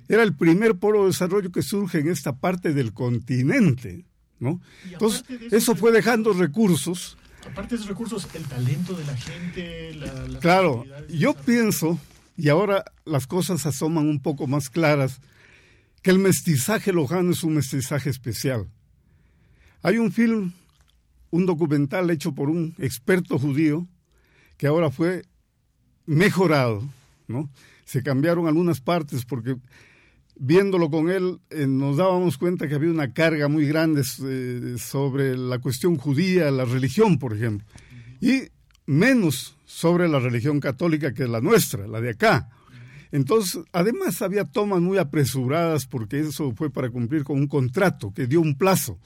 Era 0.08 0.24
el 0.24 0.36
primer 0.36 0.76
polo 0.76 1.02
de 1.02 1.08
desarrollo 1.08 1.52
que 1.52 1.62
surge 1.62 2.00
en 2.00 2.10
esta 2.10 2.38
parte 2.38 2.74
del 2.74 2.94
continente. 2.94 4.06
¿no? 4.40 4.62
Entonces, 4.92 5.24
eso 5.52 5.76
fue 5.76 5.92
dejando 5.92 6.34
recursos. 6.34 7.18
Aparte 7.46 7.76
de 7.76 7.76
esos 7.76 7.88
recursos, 7.88 8.28
el 8.34 8.44
talento 8.44 8.94
de 8.94 9.06
la 9.06 9.16
gente, 9.16 9.94
la, 9.96 10.28
las 10.28 10.42
Claro, 10.42 10.86
yo 11.10 11.34
pienso, 11.34 12.00
y 12.36 12.50
ahora 12.50 12.84
las 13.06 13.28
cosas 13.28 13.66
asoman 13.66 14.08
un 14.08 14.20
poco 14.20 14.48
más 14.48 14.70
claras, 14.70 15.20
que 16.02 16.12
el 16.12 16.20
mestizaje 16.20 16.92
lojano 16.94 17.32
es 17.32 17.44
un 17.44 17.56
mestizaje 17.56 18.10
especial. 18.10 18.68
Hay 19.82 19.98
un 19.98 20.12
film, 20.12 20.54
un 21.32 21.46
documental 21.46 22.10
hecho 22.10 22.34
por 22.34 22.50
un 22.50 22.76
experto 22.78 23.40
judío, 23.40 23.88
que 24.58 24.68
ahora 24.68 24.92
fue 24.92 25.24
mejorado, 26.06 26.84
¿no? 27.28 27.50
Se 27.86 28.04
cambiaron 28.04 28.48
algunas 28.48 28.82
partes 28.82 29.26
porque 29.26 29.58
viéndolo 30.38 30.90
con 30.90 31.10
él, 31.10 31.40
eh, 31.50 31.68
nos 31.68 31.98
dábamos 31.98 32.38
cuenta 32.38 32.68
que 32.68 32.76
había 32.76 32.90
una 32.90 33.14
carga 33.14 33.48
muy 33.48 33.68
grande 33.68 34.04
eh, 34.24 34.76
sobre 34.78 35.38
la 35.38 35.60
cuestión 35.60 35.98
judía, 35.98 36.52
la 36.52 36.66
religión, 36.66 37.18
por 37.18 37.34
ejemplo, 37.34 37.66
y 38.22 38.44
menos 38.86 39.58
sobre 39.66 40.08
la 40.08 40.20
religión 40.20 40.60
católica 40.60 41.14
que 41.14 41.28
la 41.28 41.42
nuestra, 41.42 41.88
la 41.88 42.02
de 42.02 42.12
acá. 42.12 42.50
Entonces, 43.12 43.64
además 43.72 44.22
había 44.22 44.46
tomas 44.46 44.82
muy 44.82 44.98
apresuradas 44.98 45.86
porque 45.86 46.20
eso 46.20 46.52
fue 46.54 46.70
para 46.70 46.90
cumplir 46.90 47.24
con 47.24 47.38
un 47.38 47.48
contrato 47.48 48.14
que 48.14 48.28
dio 48.28 48.42
un 48.42 48.58
plazo. 48.58 49.00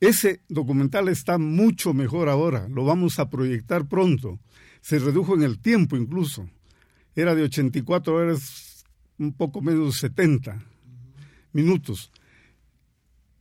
Ese 0.00 0.42
documental 0.48 1.08
está 1.08 1.38
mucho 1.38 1.94
mejor 1.94 2.28
ahora, 2.28 2.68
lo 2.68 2.84
vamos 2.84 3.18
a 3.18 3.28
proyectar 3.28 3.88
pronto. 3.88 4.38
Se 4.80 4.98
redujo 4.98 5.34
en 5.34 5.42
el 5.42 5.58
tiempo 5.58 5.96
incluso. 5.96 6.48
Era 7.14 7.34
de 7.34 7.42
84 7.42 8.14
horas 8.14 8.75
un 9.18 9.32
poco 9.32 9.60
menos 9.60 9.94
de 9.94 10.00
70 10.00 10.62
minutos. 11.52 12.10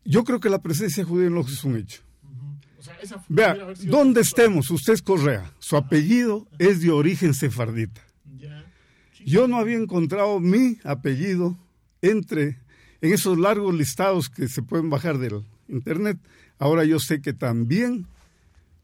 Yo 0.04 0.24
creo 0.24 0.40
que 0.40 0.50
la 0.50 0.62
presencia 0.62 1.04
judía 1.04 1.28
en 1.28 1.34
Loja 1.34 1.52
es 1.52 1.64
un 1.64 1.78
hecho. 1.78 2.02
O 2.78 2.84
sea, 2.84 2.96
esa 3.02 3.24
Vea, 3.28 3.58
donde 3.86 4.22
estemos, 4.22 4.70
usted 4.70 4.94
es 4.94 5.02
Correa, 5.02 5.52
su 5.60 5.76
apellido 5.76 6.48
es 6.60 6.82
de 6.82 6.92
origen 6.92 7.34
sefardita. 7.34 8.02
Yo 9.26 9.48
no 9.48 9.58
había 9.58 9.78
encontrado 9.78 10.40
mi 10.40 10.78
apellido 10.84 11.58
entre, 12.04 12.60
en 13.02 13.12
esos 13.14 13.40
largos 13.40 13.74
listados 13.74 14.30
que 14.30 14.48
se 14.48 14.62
pueden 14.62 14.92
bajar 14.92 15.18
del 15.18 15.44
internet. 15.68 16.20
Ahora 16.60 16.86
yo 16.86 17.00
sé 17.00 17.22
que 17.22 17.34
también 17.34 18.06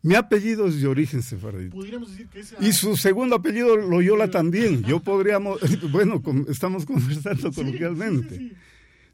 mi 0.04 0.16
apellido 0.16 0.68
es 0.68 0.82
de 0.82 0.88
origen 0.88 1.22
sefardita. 1.22 1.76
Decir 1.78 2.28
que 2.28 2.40
esa... 2.40 2.56
Y 2.60 2.74
su 2.74 2.98
segundo 2.98 3.36
apellido, 3.36 3.78
Loyola, 3.78 4.30
también. 4.30 4.84
Yo 4.84 5.00
podríamos, 5.04 5.60
bueno, 5.92 6.22
estamos 6.48 6.86
conversando 6.86 7.52
coloquialmente. 7.52 8.38
Sí, 8.38 8.50
sí, 8.50 8.50
sí. 8.50 8.56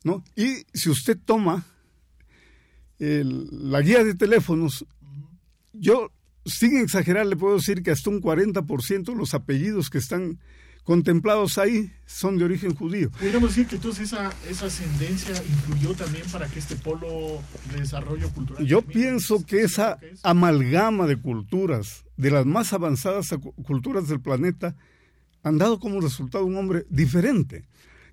¿no? 0.03 0.24
Y 0.36 0.65
si 0.74 0.89
usted 0.89 1.17
toma 1.24 1.65
el, 3.00 3.72
la 3.72 3.82
guía 3.82 4.03
de 4.03 4.15
teléfonos, 4.15 4.86
yo, 5.74 6.12
sin 6.46 6.77
exagerar, 6.77 7.25
le 7.25 7.36
puedo 7.36 7.56
decir 7.56 7.84
que 7.84 7.91
hasta 7.91 8.10
un 8.10 8.22
40% 8.22 9.03
de 9.03 9.15
los 9.15 9.34
apellidos 9.34 9.89
que 9.89 9.98
están 9.98 10.39
contemplados 10.88 11.58
ahí 11.58 11.91
son 12.06 12.38
de 12.38 12.46
origen 12.46 12.74
judío. 12.74 13.12
Podríamos 13.12 13.50
decir 13.50 13.67
que 13.67 13.75
entonces 13.75 14.06
esa, 14.06 14.32
esa 14.50 14.67
ascendencia 14.67 15.34
influyó 15.44 15.94
también 15.94 16.24
para 16.32 16.48
que 16.48 16.60
este 16.60 16.77
polo 16.77 17.41
de 17.74 17.82
desarrollo 17.82 18.29
cultural. 18.29 18.65
Yo 18.65 18.82
pienso 18.82 19.46
que 19.46 19.63
esa 19.63 19.98
que 19.98 20.12
es? 20.12 20.22
amalgama 20.24 21.06
de 21.06 21.17
culturas, 21.17 22.06
de 22.15 22.32
las 22.32 22.46
más 22.46 22.72
avanzadas 22.72 23.36
culturas 23.65 24.08
del 24.08 24.22
planeta, 24.22 24.77
han 25.44 25.58
dado 25.58 25.77
como 25.77 26.00
resultado 26.00 26.46
un 26.46 26.56
hombre 26.56 26.86
diferente. 26.89 27.65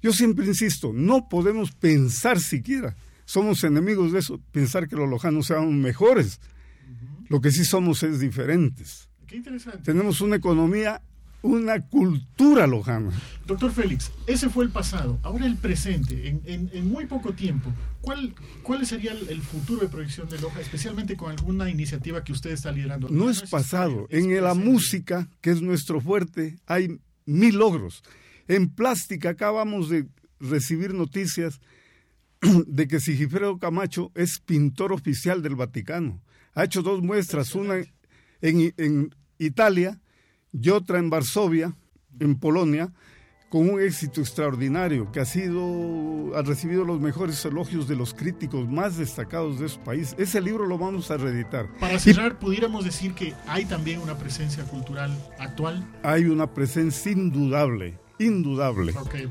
Yo 0.03 0.13
siempre 0.13 0.45
insisto, 0.45 0.93
no 0.93 1.29
podemos 1.29 1.71
pensar 1.71 2.41
siquiera, 2.41 2.97
somos 3.25 3.63
enemigos 3.63 4.11
de 4.11 4.19
eso, 4.19 4.41
pensar 4.51 4.89
que 4.89 4.97
los 4.97 5.09
lojanos 5.09 5.47
sean 5.47 5.81
mejores. 5.81 6.41
Uh 6.41 6.91
-huh. 6.91 7.27
Lo 7.29 7.41
que 7.41 7.53
sí 7.53 7.65
somos 7.65 8.03
es 8.03 8.19
diferentes. 8.19 9.09
Qué 9.29 9.37
interesante. 9.37 9.79
Tenemos 9.85 10.21
una 10.21 10.35
economía 10.35 11.01
una 11.45 11.79
cultura 11.83 12.67
lojana. 12.67 13.13
Doctor 13.47 13.71
Félix, 13.71 14.11
ese 14.27 14.49
fue 14.49 14.65
el 14.65 14.71
pasado. 14.71 15.19
Ahora 15.23 15.45
el 15.45 15.57
presente, 15.57 16.29
en, 16.29 16.41
en, 16.47 16.71
en 16.73 16.89
muy 16.89 17.05
poco 17.05 17.35
tiempo. 17.35 17.71
¿Cuál, 18.01 18.35
¿Cuál 18.63 18.87
sería 18.87 19.13
el, 19.13 19.29
el, 19.29 19.43
futuro 19.43 19.83
de 19.83 19.89
proyección 19.89 20.27
de 20.31 20.39
Loja, 20.39 20.61
especialmente 20.61 21.17
con 21.17 21.31
alguna 21.31 21.69
iniciativa 21.69 22.25
que 22.25 22.33
usted 22.33 22.51
está 22.51 22.73
liderando? 22.73 23.11
No, 23.11 23.25
no 23.27 23.31
es 23.31 23.43
pasado. 23.43 24.07
Es 24.09 24.21
en 24.21 24.31
presente. 24.31 24.41
la 24.41 24.55
música, 24.55 25.29
que 25.43 25.51
es 25.51 25.61
nuestro 25.61 26.01
fuerte, 26.01 26.57
hay 26.65 26.99
mil 27.27 27.57
logros. 27.59 28.03
En 28.49 28.71
plástica 28.71 29.29
acabamos 29.29 29.91
de 29.91 30.07
recibir 30.41 30.95
noticias 30.95 31.61
de 32.41 32.89
que 32.89 33.01
Sigifredo 33.01 33.59
Camacho 33.59 34.13
es 34.15 34.41
pintor 34.41 34.95
oficial 34.95 35.43
del 35.43 35.57
Vaticano. 35.57 36.23
Ha 36.55 36.65
hecho 36.65 36.81
dos 36.81 37.03
muestras, 37.03 37.55
una 37.55 37.75
en, 38.41 38.73
en 38.79 39.15
Italia 39.39 40.01
y 40.55 40.71
otra 40.71 40.99
en 40.99 41.11
Varsovia, 41.11 41.75
en 42.21 42.39
Polonia, 42.39 42.93
con 43.51 43.69
un 43.69 43.81
éxito 43.81 44.21
extraordinario 44.21 45.13
que 45.13 45.21
ha 45.21 45.25
sido 45.25 46.37
ha 46.37 46.43
recibido 46.43 46.85
los 46.85 47.01
mejores 47.01 47.45
elogios 47.45 47.87
de 47.87 47.95
los 47.95 48.13
críticos 48.13 48.69
más 48.69 48.97
destacados 48.97 49.61
de 49.61 49.69
su 49.69 49.79
país. 49.81 50.15
Ese 50.19 50.41
libro 50.41 50.67
lo 50.67 50.77
vamos 50.77 51.11
a 51.11 51.17
reeditar. 51.17 51.69
Para 51.79 51.99
cerrar, 51.99 52.39
pudiéramos 52.39 52.85
decir 52.85 53.15
que 53.15 53.35
hay 53.47 53.65
también 53.65 54.01
una 54.01 54.19
presencia 54.19 54.65
cultural 54.65 55.17
actual. 55.39 55.87
Hay 56.03 56.25
una 56.25 56.53
presencia 56.53 57.13
indudable, 57.13 57.97
indudable. 58.19 58.93
Okay. 58.99 59.29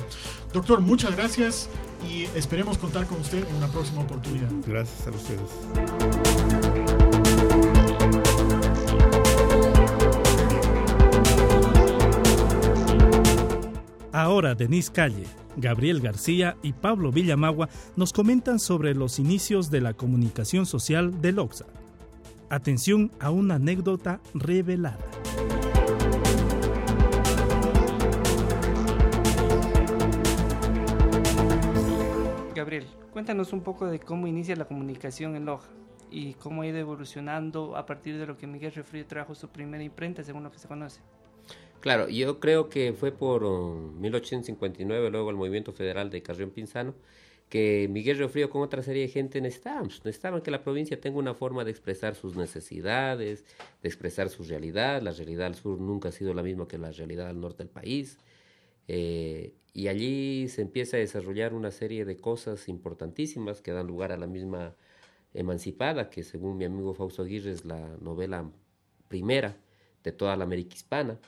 Doctor, 0.53 0.79
muchas 0.79 1.15
gracias 1.17 1.69
y 2.09 2.23
esperemos 2.37 2.77
contar 2.77 3.05
con 3.07 3.19
usted 3.19 3.45
en 3.45 3.55
una 3.55 3.67
próxima 3.67 4.01
oportunidad. 4.01 4.49
Gracias 4.65 5.07
a 5.07 5.11
ustedes. 5.11 6.52
Ahora 14.15 14.53
Denise 14.53 14.91
Calle, 14.91 15.23
Gabriel 15.57 15.99
García 15.99 16.55
y 16.61 16.73
Pablo 16.73 17.11
Villamagua 17.11 17.67
nos 17.95 18.13
comentan 18.13 18.59
sobre 18.59 18.93
los 18.93 19.17
inicios 19.17 19.71
de 19.71 19.81
la 19.81 19.95
comunicación 19.95 20.67
social 20.67 21.19
del 21.19 21.39
OXA. 21.39 21.65
Atención 22.47 23.09
a 23.19 23.31
una 23.31 23.55
anécdota 23.55 24.21
revelada. 24.35 24.99
Gabriel, 32.53 32.85
cuéntanos 33.11 33.51
un 33.51 33.61
poco 33.61 33.87
de 33.87 33.99
cómo 33.99 34.27
inicia 34.27 34.55
la 34.55 34.65
comunicación 34.65 35.35
en 35.35 35.45
Loja 35.45 35.71
y 36.11 36.35
cómo 36.35 36.61
ha 36.61 36.67
ido 36.67 36.77
evolucionando 36.77 37.75
a 37.75 37.87
partir 37.87 38.19
de 38.19 38.27
lo 38.27 38.37
que 38.37 38.45
Miguel 38.45 38.73
Refrío 38.73 39.07
trajo 39.07 39.33
su 39.33 39.49
primera 39.49 39.83
imprenta, 39.83 40.23
según 40.23 40.43
lo 40.43 40.51
que 40.51 40.59
se 40.59 40.67
conoce. 40.67 41.01
Claro, 41.83 42.07
yo 42.07 42.39
creo 42.39 42.69
que 42.69 42.93
fue 42.93 43.11
por 43.11 43.43
1859, 43.43 45.09
luego 45.09 45.29
el 45.29 45.35
movimiento 45.35 45.73
federal 45.73 46.09
de 46.09 46.23
Carrión 46.23 46.49
Pinzano, 46.51 46.95
que 47.49 47.89
Miguel 47.91 48.17
Río 48.19 48.29
Frío 48.29 48.49
con 48.49 48.61
otra 48.61 48.81
serie 48.81 49.01
de 49.01 49.09
gente 49.09 49.41
necesitaban. 49.41 49.87
Necesitaban 49.87 50.39
que 50.39 50.49
la 50.49 50.63
provincia 50.63 51.01
tenga 51.01 51.19
una 51.19 51.33
forma 51.33 51.65
de 51.65 51.71
expresar 51.71 52.15
sus 52.15 52.37
necesidades, 52.37 53.43
de 53.81 53.89
expresar 53.89 54.29
su 54.29 54.43
realidad. 54.43 55.01
La 55.01 55.11
realidad 55.11 55.47
al 55.47 55.55
sur 55.55 55.77
nunca 55.81 56.07
ha 56.07 56.11
sido 56.13 56.33
la 56.33 56.41
misma 56.41 56.69
que 56.69 56.77
la 56.77 56.89
realidad 56.91 57.27
al 57.27 57.41
norte 57.41 57.63
del 57.63 57.69
país. 57.69 58.17
Eh, 58.87 59.53
y 59.73 59.89
allí 59.89 60.47
se 60.47 60.61
empieza 60.61 60.95
a 60.95 61.01
desarrollar 61.01 61.53
una 61.53 61.71
serie 61.71 62.05
de 62.05 62.15
cosas 62.15 62.69
importantísimas 62.69 63.61
que 63.61 63.73
dan 63.73 63.87
lugar 63.87 64.13
a 64.13 64.17
la 64.17 64.27
misma 64.27 64.73
Emancipada, 65.33 66.09
que 66.09 66.23
según 66.23 66.57
mi 66.57 66.63
amigo 66.63 66.93
Fausto 66.93 67.23
Aguirre 67.23 67.51
es 67.51 67.65
la 67.65 67.97
novela 67.99 68.49
primera 69.09 69.57
de 70.01 70.13
toda 70.13 70.37
la 70.37 70.45
América 70.45 70.75
hispana. 70.75 71.19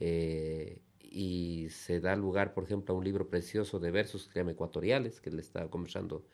Eh, 0.00 0.80
y 1.02 1.68
se 1.70 2.00
da 2.00 2.16
lugar, 2.16 2.54
por 2.54 2.64
ejemplo, 2.64 2.94
a 2.94 2.98
un 2.98 3.04
libro 3.04 3.28
precioso 3.28 3.78
de 3.78 3.90
versos 3.90 4.28
que 4.28 4.32
se 4.42 4.50
Ecuatoriales, 4.50 5.20
que 5.20 5.30
le 5.30 5.40
estaba 5.40 5.68
conversando 5.68 6.24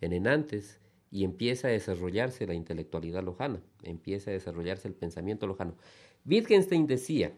en 0.00 0.12
Enantes, 0.12 0.80
y 1.10 1.24
empieza 1.24 1.68
a 1.68 1.70
desarrollarse 1.70 2.46
la 2.46 2.54
intelectualidad 2.54 3.22
lojana, 3.22 3.62
empieza 3.82 4.30
a 4.30 4.34
desarrollarse 4.34 4.88
el 4.88 4.94
pensamiento 4.94 5.46
lojano. 5.46 5.76
Wittgenstein 6.26 6.86
decía 6.86 7.32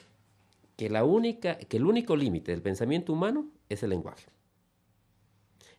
que, 0.76 0.88
la 0.88 1.04
única, 1.04 1.58
que 1.58 1.76
el 1.76 1.84
único 1.84 2.16
límite 2.16 2.52
del 2.52 2.62
pensamiento 2.62 3.12
humano 3.12 3.50
es 3.68 3.82
el 3.82 3.90
lenguaje. 3.90 4.26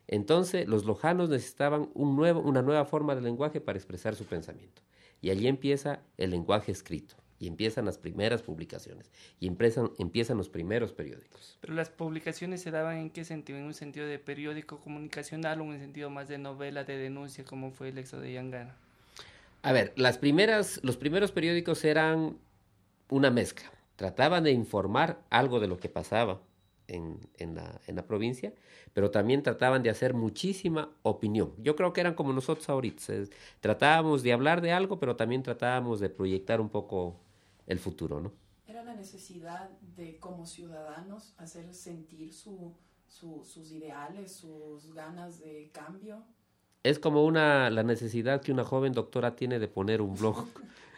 Entonces, 0.06 0.68
los 0.68 0.84
lojanos 0.84 1.28
necesitaban 1.28 1.90
un 1.94 2.16
nuevo, 2.16 2.40
una 2.40 2.62
nueva 2.62 2.84
forma 2.84 3.14
de 3.14 3.22
lenguaje 3.22 3.60
para 3.60 3.78
expresar 3.78 4.14
su 4.14 4.24
pensamiento. 4.24 4.82
Y 5.20 5.30
allí 5.30 5.48
empieza 5.48 6.02
el 6.16 6.30
lenguaje 6.30 6.72
escrito 6.72 7.19
y 7.40 7.48
empiezan 7.48 7.86
las 7.86 7.98
primeras 7.98 8.42
publicaciones 8.42 9.10
y 9.40 9.48
empiezan, 9.48 9.90
empiezan 9.98 10.36
los 10.36 10.48
primeros 10.48 10.92
periódicos. 10.92 11.58
Pero 11.60 11.74
las 11.74 11.88
publicaciones 11.88 12.60
se 12.60 12.70
daban 12.70 12.98
en 12.98 13.10
qué 13.10 13.24
sentido? 13.24 13.58
¿En 13.58 13.64
un 13.64 13.74
sentido 13.74 14.06
de 14.06 14.18
periódico 14.18 14.78
comunicacional 14.78 15.60
o 15.60 15.64
en 15.64 15.70
un 15.70 15.78
sentido 15.78 16.10
más 16.10 16.28
de 16.28 16.38
novela, 16.38 16.84
de 16.84 16.98
denuncia, 16.98 17.42
como 17.44 17.72
fue 17.72 17.88
el 17.88 17.98
éxodo 17.98 18.20
de 18.20 18.34
Yangana? 18.34 18.76
A 19.62 19.72
ver, 19.72 19.92
las 19.96 20.18
primeras, 20.18 20.80
los 20.84 20.98
primeros 20.98 21.32
periódicos 21.32 21.84
eran 21.84 22.36
una 23.08 23.30
mezcla. 23.30 23.70
Trataban 23.96 24.44
de 24.44 24.52
informar 24.52 25.22
algo 25.30 25.60
de 25.60 25.66
lo 25.66 25.78
que 25.78 25.88
pasaba 25.88 26.40
en, 26.88 27.18
en, 27.38 27.54
la, 27.54 27.80
en 27.86 27.96
la 27.96 28.06
provincia, 28.06 28.52
pero 28.92 29.10
también 29.10 29.42
trataban 29.42 29.82
de 29.82 29.90
hacer 29.90 30.12
muchísima 30.12 30.90
opinión. 31.02 31.52
Yo 31.58 31.74
creo 31.74 31.92
que 31.92 32.00
eran 32.02 32.14
como 32.14 32.32
nosotros 32.32 32.68
ahorita. 32.68 33.14
Tratábamos 33.60 34.22
de 34.22 34.32
hablar 34.32 34.60
de 34.60 34.72
algo, 34.72 34.98
pero 34.98 35.16
también 35.16 35.42
tratábamos 35.42 36.00
de 36.00 36.10
proyectar 36.10 36.60
un 36.60 36.68
poco 36.68 37.16
el 37.70 37.78
futuro, 37.78 38.20
¿no? 38.20 38.32
Era 38.66 38.82
la 38.82 38.94
necesidad 38.94 39.70
de 39.96 40.18
como 40.18 40.44
ciudadanos 40.44 41.34
hacer 41.38 41.72
sentir 41.72 42.32
su, 42.32 42.74
sus 43.08 43.70
ideales, 43.72 44.32
sus 44.32 44.92
ganas 44.92 45.38
de 45.38 45.70
cambio. 45.72 46.24
Es 46.82 46.98
como 46.98 47.24
una 47.24 47.70
la 47.70 47.82
necesidad 47.82 48.42
que 48.42 48.52
una 48.52 48.64
joven 48.64 48.92
doctora 48.92 49.36
tiene 49.36 49.58
de 49.58 49.68
poner 49.68 50.02
un 50.02 50.16
blog, 50.16 50.46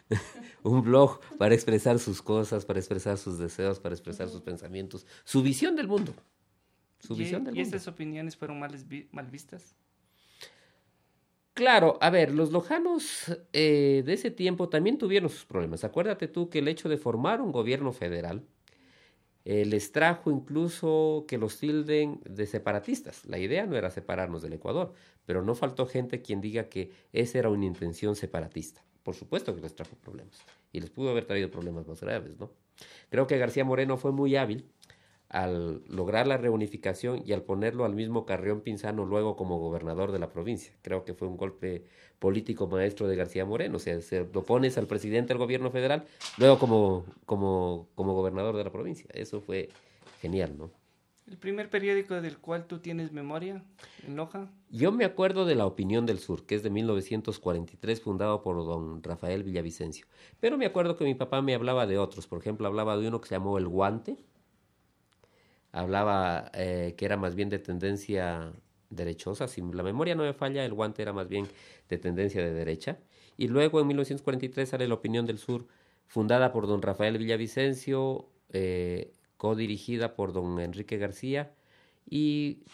un 0.63 0.83
blog 0.83 1.21
para 1.37 1.55
expresar 1.55 1.99
sus 1.99 2.23
cosas, 2.23 2.65
para 2.65 2.79
expresar 2.79 3.19
sus 3.19 3.39
deseos, 3.39 3.79
para 3.79 3.95
expresar 3.95 4.29
sus 4.29 4.41
pensamientos, 4.41 5.07
su 5.25 5.43
visión 5.43 5.77
del 5.77 5.89
mundo. 5.89 6.15
Su 7.01 7.17
visión 7.17 7.45
del 7.45 7.57
¿Y 7.57 7.61
estas 7.61 7.89
opiniones 7.89 8.37
fueron 8.37 8.61
mal, 8.61 8.73
mal 9.11 9.27
vistas? 9.27 9.75
Claro, 11.55 11.99
a 12.01 12.09
ver, 12.11 12.33
los 12.35 12.51
lojanos 12.51 13.25
eh, 13.53 14.03
de 14.07 14.13
ese 14.15 14.31
tiempo 14.31 14.69
también 14.71 14.97
tuvieron 14.99 15.29
sus 15.29 15.45
problemas. 15.45 15.85
Acuérdate 15.85 16.27
tú 16.29 16.49
que 16.49 16.61
el 16.61 16.69
hecho 16.69 16.89
de 16.89 16.97
formar 16.97 17.41
un 17.43 17.53
gobierno 17.53 17.93
federal 17.93 18.47
eh, 19.45 19.65
les 19.65 19.91
trajo 19.93 20.31
incluso 20.31 21.25
que 21.29 21.39
los 21.39 21.59
tilden 21.59 22.21
de 22.25 22.47
separatistas. 22.47 23.25
La 23.27 23.39
idea 23.39 23.67
no 23.67 23.77
era 23.77 23.91
separarnos 23.91 24.43
del 24.43 24.53
Ecuador, 24.53 24.93
pero 25.27 25.43
no 25.43 25.55
faltó 25.55 25.87
gente 25.87 26.23
quien 26.23 26.41
diga 26.41 26.69
que 26.69 26.93
esa 27.13 27.39
era 27.39 27.51
una 27.51 27.65
intención 27.65 28.15
separatista. 28.15 28.85
Por 29.03 29.17
supuesto 29.17 29.55
que 29.55 29.61
les 29.61 29.75
trajo 29.75 29.97
problemas 29.97 30.39
y 30.73 30.81
les 30.81 30.91
pudo 30.91 31.11
haber 31.11 31.25
traído 31.25 31.51
problemas 31.51 31.89
más 31.89 32.01
graves, 32.01 32.39
¿no? 32.39 32.53
Creo 33.11 33.27
que 33.27 33.37
García 33.39 33.65
Moreno 33.65 33.97
fue 33.97 34.13
muy 34.13 34.37
hábil 34.37 34.65
al 35.33 35.83
lograr 35.89 36.27
la 36.27 36.37
reunificación 36.37 37.23
y 37.25 37.33
al 37.33 37.43
ponerlo 37.43 37.87
al 37.87 37.95
mismo 37.95 38.27
Carrión 38.27 38.61
Pinzano 38.61 39.07
luego 39.07 39.35
como 39.35 39.59
gobernador 39.59 40.13
de 40.13 40.19
la 40.19 40.29
provincia. 40.29 40.75
Creo 40.83 41.07
que 41.07 41.15
fue 41.15 41.27
un 41.27 41.39
golpe 41.39 41.85
político 42.19 42.67
maestro 42.67 43.09
de 43.09 43.17
García 43.17 43.47
Moreno. 43.47 43.77
O 43.77 43.81
sea, 43.81 43.99
se 44.03 44.29
lo 44.31 44.45
pones 44.45 44.77
al 44.77 44.87
presidente 44.87 45.29
del 45.29 45.39
gobierno 45.39 45.71
federal, 45.71 46.05
luego 46.37 46.59
como, 46.59 47.07
como, 47.25 47.89
como 47.95 48.13
gobernador 48.13 48.59
de 48.59 48.65
la 48.65 48.71
provincia. 48.71 49.07
Eso 49.15 49.41
fue 49.41 49.71
genial, 50.21 50.55
¿no? 50.59 50.71
¿El 51.27 51.39
primer 51.39 51.71
periódico 51.71 52.21
del 52.21 52.37
cual 52.37 52.67
tú 52.67 52.81
tienes 52.81 53.11
memoria 53.11 53.65
en 54.07 54.17
Loja? 54.17 54.51
Yo 54.69 54.93
me 54.93 55.07
acuerdo 55.07 55.47
de 55.47 55.55
La 55.55 55.65
Opinión 55.65 56.05
del 56.05 56.19
Sur, 56.19 56.45
que 56.45 56.57
es 56.57 56.63
de 56.63 56.69
1943, 56.69 58.03
fundado 58.03 58.43
por 58.43 58.57
don 58.57 59.03
Rafael 59.03 59.45
Villavicencio. 59.45 60.05
Pero 60.41 60.59
me 60.59 60.67
acuerdo 60.67 60.99
que 60.99 61.05
mi 61.05 61.15
papá 61.15 61.41
me 61.41 61.55
hablaba 61.55 61.87
de 61.87 61.97
otros. 61.97 62.27
Por 62.27 62.39
ejemplo, 62.39 62.67
hablaba 62.67 62.99
de 62.99 63.09
uno 63.09 63.23
que 63.23 63.29
se 63.29 63.35
llamó 63.37 63.57
El 63.57 63.69
Guante, 63.69 64.19
hablaba 65.73 66.51
eh, 66.55 66.95
que 66.97 67.05
era 67.05 67.17
más 67.17 67.35
bien 67.35 67.49
de 67.49 67.59
tendencia 67.59 68.53
derechosa, 68.91 69.49
si 69.49 69.63
la 69.63 69.83
memoria 69.83 70.15
no 70.15 70.23
me 70.23 70.35
falla, 70.35 70.65
el 70.65 70.75
guante 70.75 71.03
era 71.03 71.13
más 71.13 71.29
bien 71.29 71.49
de 71.89 71.99
tendencia 71.99 72.43
de 72.43 72.53
derecha. 72.53 72.99
Y 73.37 73.49
luego 73.49 73.81
en 73.81 73.87
1943 73.87 74.69
sale 74.69 74.87
La 74.87 74.95
Opinión 74.95 75.27
del 75.27 75.39
Sur, 75.39 75.67
fundada 76.07 76.53
por 76.53 76.67
don 76.67 76.83
Rafael 76.83 77.17
Villavicencio, 77.17 78.29
eh, 78.51 79.13
codirigida 79.39 80.15
por 80.15 80.33
don 80.33 80.61
Enrique 80.61 80.99
García 80.99 81.55
y 82.09 82.65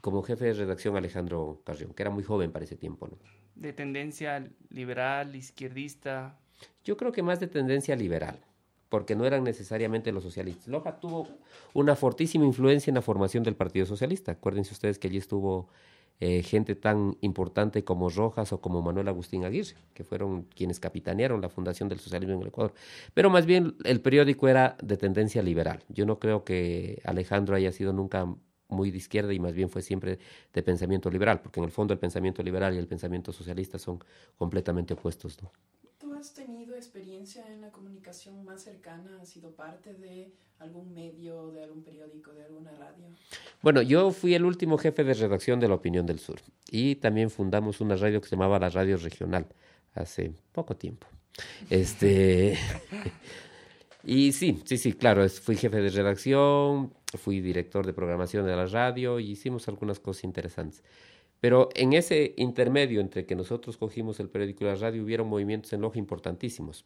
como 0.00 0.22
jefe 0.22 0.46
de 0.46 0.54
redacción 0.54 0.96
Alejandro 0.96 1.60
Carrión, 1.64 1.92
que 1.92 2.02
era 2.02 2.10
muy 2.10 2.24
joven 2.24 2.50
para 2.50 2.64
ese 2.64 2.76
tiempo. 2.76 3.08
¿no? 3.08 3.18
¿De 3.54 3.74
tendencia 3.74 4.48
liberal, 4.70 5.36
izquierdista? 5.36 6.38
Yo 6.82 6.96
creo 6.96 7.12
que 7.12 7.22
más 7.22 7.40
de 7.40 7.46
tendencia 7.46 7.94
liberal 7.94 8.47
porque 8.88 9.14
no 9.14 9.24
eran 9.24 9.44
necesariamente 9.44 10.12
los 10.12 10.22
socialistas. 10.22 10.68
Loja 10.68 10.98
tuvo 11.00 11.28
una 11.74 11.94
fortísima 11.94 12.44
influencia 12.44 12.90
en 12.90 12.94
la 12.94 13.02
formación 13.02 13.42
del 13.42 13.54
Partido 13.54 13.86
Socialista. 13.86 14.32
Acuérdense 14.32 14.72
ustedes 14.72 14.98
que 14.98 15.08
allí 15.08 15.18
estuvo 15.18 15.68
eh, 16.20 16.42
gente 16.42 16.74
tan 16.74 17.16
importante 17.20 17.84
como 17.84 18.10
Rojas 18.10 18.52
o 18.52 18.60
como 18.60 18.82
Manuel 18.82 19.06
Agustín 19.06 19.44
Aguirre, 19.44 19.74
que 19.94 20.02
fueron 20.02 20.42
quienes 20.54 20.80
capitanearon 20.80 21.40
la 21.40 21.48
fundación 21.48 21.88
del 21.88 22.00
socialismo 22.00 22.34
en 22.34 22.42
el 22.42 22.48
Ecuador. 22.48 22.74
Pero 23.14 23.30
más 23.30 23.46
bien 23.46 23.76
el 23.84 24.00
periódico 24.00 24.48
era 24.48 24.76
de 24.82 24.96
tendencia 24.96 25.42
liberal. 25.42 25.84
Yo 25.88 26.06
no 26.06 26.18
creo 26.18 26.42
que 26.42 27.00
Alejandro 27.04 27.54
haya 27.54 27.70
sido 27.70 27.92
nunca 27.92 28.26
muy 28.68 28.90
de 28.90 28.98
izquierda 28.98 29.32
y 29.32 29.38
más 29.38 29.54
bien 29.54 29.70
fue 29.70 29.80
siempre 29.80 30.18
de 30.52 30.62
pensamiento 30.62 31.10
liberal, 31.10 31.40
porque 31.40 31.60
en 31.60 31.64
el 31.64 31.70
fondo 31.70 31.94
el 31.94 32.00
pensamiento 32.00 32.42
liberal 32.42 32.74
y 32.74 32.78
el 32.78 32.86
pensamiento 32.86 33.32
socialista 33.32 33.78
son 33.78 34.00
completamente 34.36 34.94
opuestos. 34.94 35.40
¿no? 35.42 35.52
Has 36.18 36.34
tenido 36.34 36.74
experiencia 36.74 37.46
en 37.46 37.60
la 37.60 37.70
comunicación 37.70 38.44
más 38.44 38.62
cercana? 38.64 39.18
¿Has 39.22 39.28
sido 39.28 39.52
parte 39.52 39.94
de 39.94 40.32
algún 40.58 40.92
medio, 40.92 41.50
de 41.52 41.62
algún 41.62 41.82
periódico, 41.82 42.32
de 42.32 42.44
alguna 42.44 42.72
radio? 42.72 43.06
Bueno, 43.62 43.82
yo 43.82 44.10
fui 44.10 44.34
el 44.34 44.44
último 44.44 44.78
jefe 44.78 45.04
de 45.04 45.14
redacción 45.14 45.60
de 45.60 45.68
La 45.68 45.74
Opinión 45.74 46.06
del 46.06 46.18
Sur 46.18 46.40
y 46.70 46.96
también 46.96 47.30
fundamos 47.30 47.80
una 47.80 47.96
radio 47.96 48.20
que 48.20 48.28
se 48.28 48.36
llamaba 48.36 48.58
la 48.58 48.68
Radio 48.68 48.96
Regional 48.96 49.46
hace 49.94 50.32
poco 50.52 50.76
tiempo. 50.76 51.06
Este. 51.70 52.58
y 54.04 54.32
sí, 54.32 54.60
sí, 54.64 54.76
sí, 54.76 54.92
claro, 54.94 55.28
fui 55.28 55.56
jefe 55.56 55.80
de 55.80 55.90
redacción, 55.90 56.92
fui 57.16 57.40
director 57.40 57.86
de 57.86 57.92
programación 57.92 58.44
de 58.44 58.56
la 58.56 58.66
radio 58.66 59.20
y 59.20 59.30
hicimos 59.30 59.68
algunas 59.68 60.00
cosas 60.00 60.24
interesantes. 60.24 60.82
Pero 61.40 61.68
en 61.74 61.92
ese 61.92 62.34
intermedio 62.36 63.00
entre 63.00 63.26
que 63.26 63.36
nosotros 63.36 63.76
cogimos 63.76 64.18
el 64.20 64.28
periódico 64.28 64.64
y 64.64 64.68
la 64.68 64.74
radio, 64.74 65.02
hubieron 65.02 65.28
movimientos 65.28 65.72
en 65.72 65.80
Loja 65.80 65.98
importantísimos. 65.98 66.84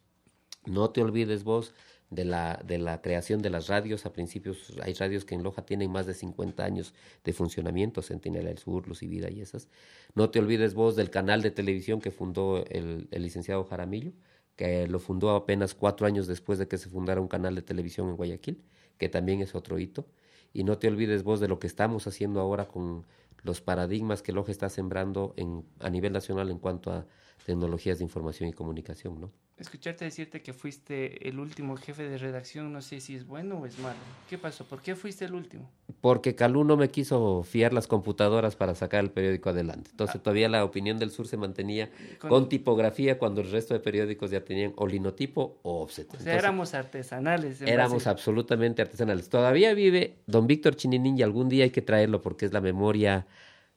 No 0.65 0.91
te 0.91 1.01
olvides 1.01 1.43
vos 1.43 1.73
de 2.09 2.25
la, 2.25 2.61
de 2.65 2.77
la 2.77 3.01
creación 3.01 3.41
de 3.41 3.49
las 3.49 3.67
radios. 3.67 4.05
A 4.05 4.13
principios 4.13 4.73
hay 4.81 4.93
radios 4.93 5.25
que 5.25 5.35
en 5.35 5.43
Loja 5.43 5.65
tienen 5.65 5.91
más 5.91 6.05
de 6.05 6.13
50 6.13 6.63
años 6.63 6.93
de 7.23 7.33
funcionamiento, 7.33 8.01
Centinela 8.01 8.49
del 8.49 8.59
Sur, 8.59 8.87
Luz 8.87 9.03
y 9.03 9.07
Vida 9.07 9.29
y 9.29 9.41
esas. 9.41 9.67
No 10.15 10.29
te 10.29 10.39
olvides 10.39 10.73
vos 10.73 10.95
del 10.95 11.09
canal 11.09 11.41
de 11.41 11.51
televisión 11.51 11.99
que 11.99 12.11
fundó 12.11 12.63
el, 12.67 13.07
el 13.11 13.23
licenciado 13.23 13.63
Jaramillo, 13.65 14.13
que 14.55 14.87
lo 14.87 14.99
fundó 14.99 15.31
apenas 15.31 15.73
cuatro 15.73 16.05
años 16.05 16.27
después 16.27 16.59
de 16.59 16.67
que 16.67 16.77
se 16.77 16.89
fundara 16.89 17.19
un 17.19 17.27
canal 17.27 17.55
de 17.55 17.63
televisión 17.63 18.09
en 18.09 18.15
Guayaquil, 18.15 18.63
que 18.97 19.09
también 19.09 19.41
es 19.41 19.55
otro 19.55 19.79
hito. 19.79 20.05
Y 20.53 20.63
no 20.63 20.77
te 20.77 20.87
olvides 20.87 21.23
vos 21.23 21.39
de 21.39 21.47
lo 21.47 21.57
que 21.57 21.65
estamos 21.65 22.05
haciendo 22.05 22.39
ahora 22.39 22.67
con 22.67 23.07
los 23.43 23.61
paradigmas 23.61 24.21
que 24.23 24.31
Loja 24.33 24.51
está 24.51 24.69
sembrando 24.69 25.33
en, 25.37 25.65
a 25.79 25.89
nivel 25.89 26.13
nacional 26.13 26.49
en 26.49 26.59
cuanto 26.59 26.91
a 26.91 27.05
tecnologías 27.45 27.99
de 27.99 28.05
información 28.05 28.49
y 28.49 28.53
comunicación, 28.53 29.19
¿no? 29.19 29.31
Escucharte 29.57 30.03
decirte 30.03 30.41
que 30.41 30.51
fuiste 30.51 31.29
el 31.29 31.39
último 31.39 31.77
jefe 31.77 32.09
de 32.09 32.17
redacción, 32.17 32.73
no 32.73 32.81
sé 32.81 32.99
si 32.99 33.15
es 33.15 33.27
bueno 33.27 33.59
o 33.59 33.65
es 33.67 33.77
malo. 33.77 33.99
¿Qué 34.27 34.39
pasó? 34.39 34.65
¿Por 34.65 34.81
qué 34.81 34.95
fuiste 34.95 35.25
el 35.25 35.35
último? 35.35 35.69
Porque 36.01 36.33
Calú 36.33 36.63
no 36.63 36.75
me 36.75 36.89
quiso 36.89 37.43
fiar 37.43 37.71
las 37.71 37.85
computadoras 37.85 38.55
para 38.55 38.73
sacar 38.73 39.03
el 39.03 39.11
periódico 39.11 39.51
adelante. 39.51 39.91
Entonces 39.91 40.15
ah. 40.15 40.23
todavía 40.23 40.49
la 40.49 40.65
opinión 40.65 40.97
del 40.97 41.11
sur 41.11 41.27
se 41.27 41.37
mantenía 41.37 41.91
con, 42.19 42.49
tipografía 42.49 43.19
cuando 43.19 43.41
el 43.41 43.51
resto 43.51 43.75
de 43.75 43.79
periódicos 43.79 44.31
ya 44.31 44.43
tenían 44.43 44.73
o 44.75 44.87
linotipo 44.87 45.59
o 45.61 45.83
offset. 45.83 46.11
O 46.15 46.19
sea, 46.19 46.35
éramos 46.35 46.73
artesanales. 46.73 47.61
Éramos 47.61 48.07
absolutamente 48.07 48.81
artesanales. 48.81 49.29
Todavía 49.29 49.75
vive 49.75 50.17
don 50.25 50.47
Víctor 50.47 50.75
Chininín 50.75 51.19
y 51.19 51.21
algún 51.21 51.47
día 51.47 51.65
hay 51.65 51.71
que 51.71 51.83
traerlo 51.83 52.23
porque 52.23 52.47
es 52.47 52.53
la 52.53 52.61
memoria 52.61 53.27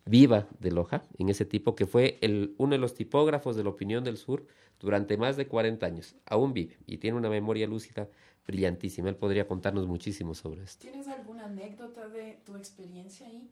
viva 0.07 0.47
de 0.61 0.71
Loja, 0.71 1.03
en 1.19 1.29
ese 1.29 1.45
tipo, 1.45 1.75
que 1.75 1.87
fue 1.87 2.19
el, 2.23 2.55
uno 2.59 2.73
de 2.73 2.79
los 2.79 2.95
tipógrafos 2.95 3.57
de 3.57 3.64
la 3.64 3.71
opinión 3.71 4.05
del 4.05 4.16
sur 4.16 4.47
durante 4.81 5.16
más 5.16 5.37
de 5.37 5.49
40 5.49 5.85
años. 5.85 6.14
Aún 6.27 6.53
vive 6.55 6.79
y 6.87 6.99
tiene 6.99 7.16
una 7.16 7.29
memoria 7.29 7.66
lúcida 7.66 8.09
brillantísima. 8.47 9.09
Él 9.09 9.16
podría 9.16 9.49
contarnos 9.49 9.87
muchísimo 9.87 10.35
sobre 10.35 10.62
esto. 10.62 10.87
¿Tienes 10.88 11.09
alguna 11.09 11.47
anécdota 11.47 12.09
de 12.09 12.38
tu 12.45 12.57
experiencia 12.57 13.27
ahí? 13.27 13.51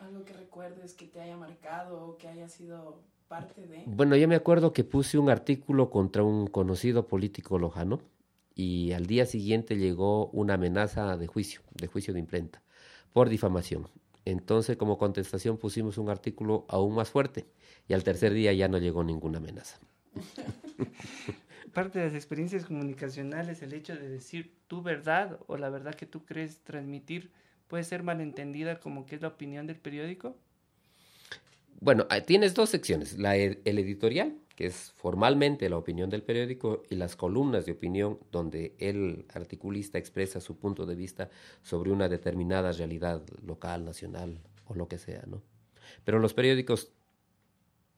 Algo 0.00 0.24
que 0.24 0.32
recuerdes 0.32 0.94
que 0.94 1.06
te 1.06 1.20
haya 1.20 1.36
marcado 1.36 2.04
o 2.04 2.18
que 2.18 2.28
haya 2.28 2.48
sido 2.48 3.00
parte 3.28 3.66
de... 3.66 3.84
Bueno, 3.86 4.16
yo 4.16 4.26
me 4.28 4.36
acuerdo 4.36 4.72
que 4.72 4.84
puse 4.84 5.18
un 5.18 5.30
artículo 5.30 5.90
contra 5.90 6.22
un 6.24 6.46
conocido 6.48 7.06
político 7.06 7.58
lojano 7.58 8.00
y 8.54 8.92
al 8.92 9.06
día 9.06 9.26
siguiente 9.26 9.76
llegó 9.76 10.26
una 10.28 10.54
amenaza 10.54 11.16
de 11.16 11.26
juicio, 11.28 11.60
de 11.74 11.86
juicio 11.86 12.12
de 12.12 12.20
imprenta, 12.20 12.62
por 13.12 13.28
difamación. 13.28 13.88
Entonces, 14.30 14.76
como 14.76 14.98
contestación, 14.98 15.56
pusimos 15.56 15.96
un 15.96 16.10
artículo 16.10 16.66
aún 16.68 16.94
más 16.94 17.08
fuerte 17.08 17.46
y 17.88 17.94
al 17.94 18.04
tercer 18.04 18.34
día 18.34 18.52
ya 18.52 18.68
no 18.68 18.76
llegó 18.76 19.02
ninguna 19.02 19.38
amenaza. 19.38 19.78
Parte 21.72 21.98
de 21.98 22.06
las 22.06 22.14
experiencias 22.14 22.66
comunicacionales, 22.66 23.62
el 23.62 23.72
hecho 23.72 23.94
de 23.94 24.06
decir 24.06 24.52
tu 24.66 24.82
verdad 24.82 25.38
o 25.46 25.56
la 25.56 25.70
verdad 25.70 25.94
que 25.94 26.04
tú 26.04 26.26
crees 26.26 26.58
transmitir 26.58 27.30
puede 27.68 27.84
ser 27.84 28.02
malentendida 28.02 28.80
como 28.80 29.06
que 29.06 29.14
es 29.14 29.22
la 29.22 29.28
opinión 29.28 29.66
del 29.66 29.76
periódico. 29.76 30.36
Bueno, 31.80 32.06
ah, 32.10 32.20
tienes 32.20 32.52
dos 32.52 32.68
secciones, 32.68 33.18
la, 33.18 33.34
el 33.36 33.78
editorial 33.78 34.34
que 34.58 34.66
es 34.66 34.90
formalmente 34.96 35.70
la 35.70 35.76
opinión 35.76 36.10
del 36.10 36.24
periódico, 36.24 36.82
y 36.90 36.96
las 36.96 37.14
columnas 37.14 37.64
de 37.64 37.70
opinión 37.70 38.18
donde 38.32 38.74
el 38.80 39.24
articulista 39.32 39.98
expresa 39.98 40.40
su 40.40 40.58
punto 40.58 40.84
de 40.84 40.96
vista 40.96 41.30
sobre 41.62 41.92
una 41.92 42.08
determinada 42.08 42.72
realidad 42.72 43.22
local, 43.46 43.84
nacional 43.84 44.40
o 44.66 44.74
lo 44.74 44.88
que 44.88 44.98
sea, 44.98 45.22
¿no? 45.28 45.44
Pero 46.04 46.18
los 46.18 46.34
periódicos 46.34 46.90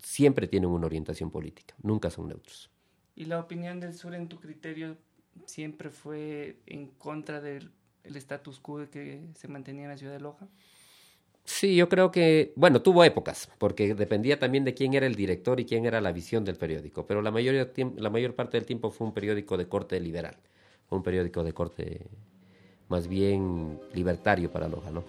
siempre 0.02 0.48
tienen 0.48 0.68
una 0.68 0.84
orientación 0.84 1.30
política, 1.30 1.74
nunca 1.82 2.10
son 2.10 2.28
neutros. 2.28 2.70
¿Y 3.16 3.24
la 3.24 3.40
opinión 3.40 3.80
del 3.80 3.94
sur 3.94 4.14
en 4.14 4.28
tu 4.28 4.38
criterio 4.38 4.98
siempre 5.46 5.88
fue 5.88 6.58
en 6.66 6.88
contra 6.88 7.40
del 7.40 7.72
status 8.04 8.60
quo 8.60 8.86
que 8.90 9.30
se 9.34 9.48
mantenía 9.48 9.84
en 9.84 9.90
la 9.92 9.96
ciudad 9.96 10.12
de 10.12 10.20
Loja? 10.20 10.46
Sí, 11.44 11.74
yo 11.74 11.88
creo 11.88 12.10
que, 12.10 12.52
bueno, 12.56 12.82
tuvo 12.82 13.04
épocas, 13.04 13.50
porque 13.58 13.94
dependía 13.94 14.38
también 14.38 14.64
de 14.64 14.74
quién 14.74 14.94
era 14.94 15.06
el 15.06 15.14
director 15.14 15.58
y 15.60 15.64
quién 15.64 15.84
era 15.84 16.00
la 16.00 16.12
visión 16.12 16.44
del 16.44 16.56
periódico, 16.56 17.06
pero 17.06 17.22
la 17.22 17.30
mayor, 17.30 17.72
la 17.96 18.10
mayor 18.10 18.34
parte 18.34 18.56
del 18.56 18.66
tiempo 18.66 18.90
fue 18.90 19.06
un 19.06 19.12
periódico 19.12 19.56
de 19.56 19.66
corte 19.66 19.98
liberal, 20.00 20.36
fue 20.88 20.98
un 20.98 21.04
periódico 21.04 21.42
de 21.42 21.52
corte 21.52 22.06
más 22.88 23.08
bien 23.08 23.80
libertario 23.94 24.50
para 24.50 24.68
Loja, 24.68 24.90
¿no? 24.90 25.04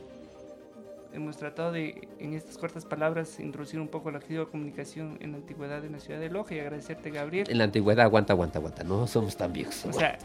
Hemos 1.13 1.35
tratado 1.35 1.73
de, 1.73 2.07
en 2.19 2.33
estas 2.33 2.57
cortas 2.57 2.85
palabras, 2.85 3.39
introducir 3.39 3.79
un 3.81 3.89
poco 3.89 4.11
la 4.11 4.19
activa 4.19 4.45
comunicación 4.45 5.17
en 5.19 5.33
la 5.33 5.37
antigüedad 5.39 5.83
en 5.83 5.91
la 5.91 5.99
ciudad 5.99 6.21
de 6.21 6.29
Loja 6.29 6.55
y 6.55 6.59
agradecerte, 6.59 7.11
Gabriel. 7.11 7.47
En 7.49 7.57
la 7.57 7.65
antigüedad, 7.65 8.05
aguanta, 8.05 8.31
aguanta, 8.31 8.59
aguanta, 8.59 8.83
no 8.83 9.07
somos 9.07 9.35
tan 9.35 9.51
viejos. 9.51 9.85
O 9.85 9.91
sea, 9.91 10.17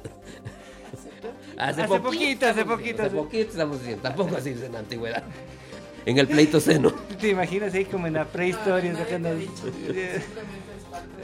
hace, 1.58 1.88
poquito, 1.88 2.46
hace 2.46 2.64
poquito. 2.64 3.02
Hace 3.02 3.16
poquito 3.16 3.50
estamos 3.50 3.80
diciendo, 3.80 4.02
tampoco 4.02 4.36
así 4.36 4.50
en 4.50 4.72
la 4.72 4.78
antigüedad 4.78 5.24
en 6.06 6.18
el 6.18 6.26
pleitoceno. 6.28 6.90
¿Te 7.20 7.28
imaginas 7.28 7.74
ahí 7.74 7.84
como 7.84 8.06
en 8.06 8.14
la 8.14 8.24
prehistoria 8.24 8.96
sacando... 8.96 9.30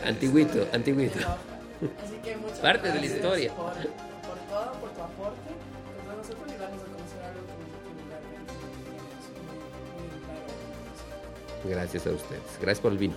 antiguito, 0.05 0.69
antiguito. 0.73 1.19
Así 1.19 2.17
que 2.23 2.37
muchas 2.37 2.59
Parte 2.59 2.93
de 2.93 3.01
la 3.01 3.07
historia. 3.07 3.53
Por, 3.55 3.73
por 3.73 3.79
todo, 4.51 4.73
por 4.81 4.91
tu 4.91 5.01
aporte. 5.01 5.51
Pues 5.97 6.09
a 6.09 6.17
nosotros 6.17 6.51
ayudarnos 6.51 6.83
a 6.83 6.85
conocer 6.85 7.23
algo 7.25 7.41
que, 11.63 11.69
que 11.69 11.75
Gracias 11.75 12.07
a 12.07 12.11
ustedes. 12.11 12.43
Gracias 12.61 12.81
por 12.81 12.93
el 12.93 12.99
vino. 12.99 13.15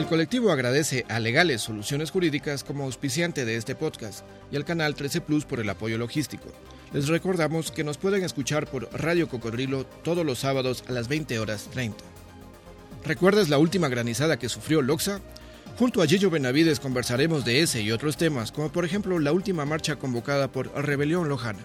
El 0.00 0.06
colectivo 0.06 0.50
agradece 0.50 1.04
a 1.10 1.20
Legales 1.20 1.60
Soluciones 1.60 2.10
Jurídicas 2.10 2.64
como 2.64 2.84
auspiciante 2.84 3.44
de 3.44 3.56
este 3.56 3.74
podcast 3.74 4.24
y 4.50 4.56
al 4.56 4.64
canal 4.64 4.94
13 4.94 5.20
Plus 5.20 5.44
por 5.44 5.60
el 5.60 5.68
apoyo 5.68 5.98
logístico. 5.98 6.48
Les 6.94 7.08
recordamos 7.08 7.70
que 7.70 7.84
nos 7.84 7.98
pueden 7.98 8.24
escuchar 8.24 8.66
por 8.66 8.88
Radio 8.98 9.28
Cocodrilo 9.28 9.84
todos 9.84 10.24
los 10.24 10.38
sábados 10.38 10.84
a 10.88 10.92
las 10.92 11.06
20 11.08 11.38
horas 11.38 11.68
30. 11.72 12.02
¿Recuerdas 13.04 13.50
la 13.50 13.58
última 13.58 13.90
granizada 13.90 14.38
que 14.38 14.48
sufrió 14.48 14.80
Loxa? 14.80 15.20
Junto 15.78 16.00
a 16.00 16.06
Gillo 16.06 16.30
Benavides 16.30 16.80
conversaremos 16.80 17.44
de 17.44 17.60
ese 17.60 17.82
y 17.82 17.92
otros 17.92 18.16
temas, 18.16 18.52
como 18.52 18.72
por 18.72 18.86
ejemplo 18.86 19.18
la 19.18 19.32
última 19.32 19.66
marcha 19.66 19.96
convocada 19.96 20.50
por 20.50 20.72
Rebelión 20.82 21.28
Lojana. 21.28 21.60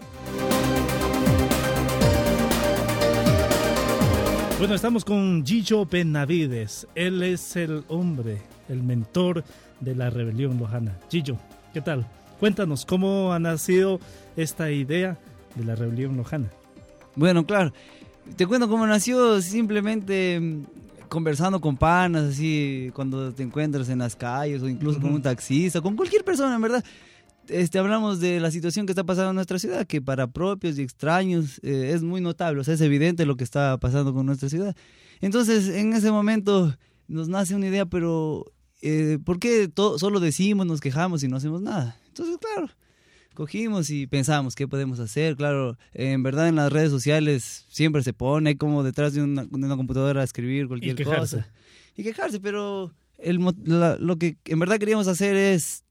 Bueno, 4.58 4.74
estamos 4.74 5.04
con 5.04 5.46
Gillo 5.46 5.86
Benavides. 5.86 6.88
Él 6.96 7.22
es 7.24 7.58
el 7.58 7.84
hombre, 7.90 8.42
el 8.70 8.84
mentor 8.84 9.44
de 9.82 9.96
la 9.96 10.10
rebelión 10.10 10.58
lojana. 10.58 10.98
Gillo, 11.12 11.38
¿qué 11.74 11.82
tal? 11.82 12.08
Cuéntanos 12.40 12.86
cómo 12.86 13.34
ha 13.34 13.40
nacido 13.40 14.00
esta 14.38 14.72
idea 14.72 15.18
de 15.56 15.66
la 15.66 15.76
rebelión 15.76 16.16
lojana. 16.16 16.50
Bueno, 17.16 17.46
claro. 17.46 17.74
Te 18.38 18.48
cuento 18.48 18.70
cómo 18.70 18.88
nació 18.88 19.42
simplemente 19.42 20.40
mm, 20.40 20.64
conversando 21.10 21.60
con 21.60 21.76
panas, 21.76 22.24
así, 22.24 22.92
cuando 22.96 23.34
te 23.34 23.44
encuentras 23.44 23.90
en 23.90 24.00
las 24.00 24.16
calles 24.16 24.64
o 24.64 24.70
incluso 24.70 25.02
con 25.02 25.14
un 25.14 25.22
taxista, 25.22 25.82
con 25.82 25.98
cualquier 25.98 26.24
persona, 26.24 26.56
en 26.56 26.62
verdad 26.62 26.84
este, 27.50 27.80
hablamos 27.80 28.20
de 28.20 28.40
la 28.40 28.52
situación 28.52 28.86
que 28.86 28.92
está 28.92 29.04
pasando 29.04 29.30
en 29.32 29.36
nuestra 29.36 29.60
ciudad, 29.60 29.86
que 29.86 30.02
para 30.02 30.28
propios 30.28 30.78
y 30.78 30.82
extraños 30.82 31.60
eh, 31.64 31.92
es 31.94 32.04
muy 32.04 32.22
notable, 32.22 32.62
o 32.62 32.64
sea, 32.64 32.74
es 32.74 32.82
evidente 32.82 33.26
lo 33.26 33.38
que 33.38 33.44
está 33.44 33.78
pasando 33.78 34.14
con 34.14 34.26
nuestra 34.26 34.50
ciudad. 34.50 34.76
Entonces, 35.22 35.70
en 35.70 35.94
ese 35.94 36.12
momento 36.12 36.76
nos 37.08 37.28
nace 37.30 37.56
una 37.56 37.68
idea, 37.68 37.86
pero 37.86 38.52
eh, 38.82 39.20
¿por 39.24 39.40
qué 39.40 39.72
solo 39.98 40.20
decimos, 40.20 40.66
nos 40.66 40.82
quejamos 40.82 41.24
y 41.24 41.28
no 41.28 41.38
hacemos 41.38 41.62
nada? 41.62 41.98
Entonces, 42.08 42.38
claro, 42.38 42.70
cogimos 43.34 43.90
y 43.90 44.08
pensamos 44.08 44.56
qué 44.56 44.68
podemos 44.68 45.00
hacer. 45.00 45.36
Claro, 45.36 45.78
en 45.94 46.24
verdad 46.24 46.48
en 46.48 46.56
las 46.56 46.72
redes 46.72 46.92
sociales 46.92 47.66
siempre 47.70 48.04
se 48.04 48.14
pone 48.14 48.58
como 48.58 48.84
detrás 48.84 49.14
de 49.14 49.22
una, 49.22 49.48
computadora 49.48 50.22
a 50.22 50.24
escribir 50.24 50.68
cualquier 50.68 51.02
cosa. 51.04 51.48
Y 51.96 52.04
quejarse, 52.04 52.40
pero 52.42 52.92
el, 53.18 53.38
lo 53.38 54.18
que 54.18 54.38
en 54.46 54.60
verdad 54.60 54.80
queríamos 54.80 55.08
hacer 55.08 55.36
es 55.36 55.85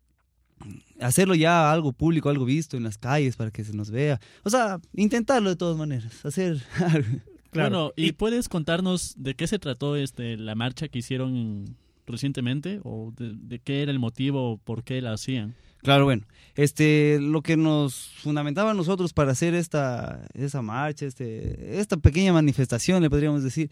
hacerlo 1.01 1.35
ya 1.35 1.71
algo 1.71 1.93
público, 1.93 2.29
algo 2.29 2.45
visto 2.45 2.77
en 2.77 2.85
las 2.85 2.99
calles 2.99 3.37
para 3.37 3.51
que 3.51 3.65
se 3.65 3.75
nos 3.75 3.91
vea. 3.91 4.21
O 4.43 4.51
sea, 4.51 4.81
intentarlo 4.95 5.51
de 5.51 5.57
todas 5.57 5.77
maneras, 5.77 6.25
hacer 6.25 6.63
Bueno, 7.55 7.93
¿y, 7.97 8.13
puedes 8.13 8.49
contarnos 8.49 9.15
de 9.17 9.35
qué 9.35 9.47
se 9.47 9.59
trató 9.59 9.97
este 9.97 10.37
la 10.37 10.55
marcha 10.55 10.89
que 10.89 10.99
hicieron 10.99 11.77
recientemente 12.07 12.81
o 12.83 13.13
de, 13.17 13.59
qué 13.61 13.83
era 13.83 13.91
el 13.91 13.99
motivo, 13.99 14.59
por 14.65 14.83
qué 14.83 15.01
la 15.01 15.13
hacían? 15.13 15.55
Claro, 15.79 16.05
bueno, 16.05 16.27
este, 16.55 17.19
lo 17.21 17.43
que 17.43 17.57
nos 17.57 18.13
fundamentaba 18.23 18.71
a 18.71 18.75
nosotros 18.75 19.13
para 19.13 19.33
hacer 19.33 19.55
esta, 19.55 20.27
esa 20.33 20.63
marcha, 20.63 21.07
este, 21.07 21.79
esta 21.79 21.97
pequeña 21.97 22.33
manifestación, 22.33 23.03
le 23.03 23.11
podríamos 23.11 23.45
decir, 23.45 23.71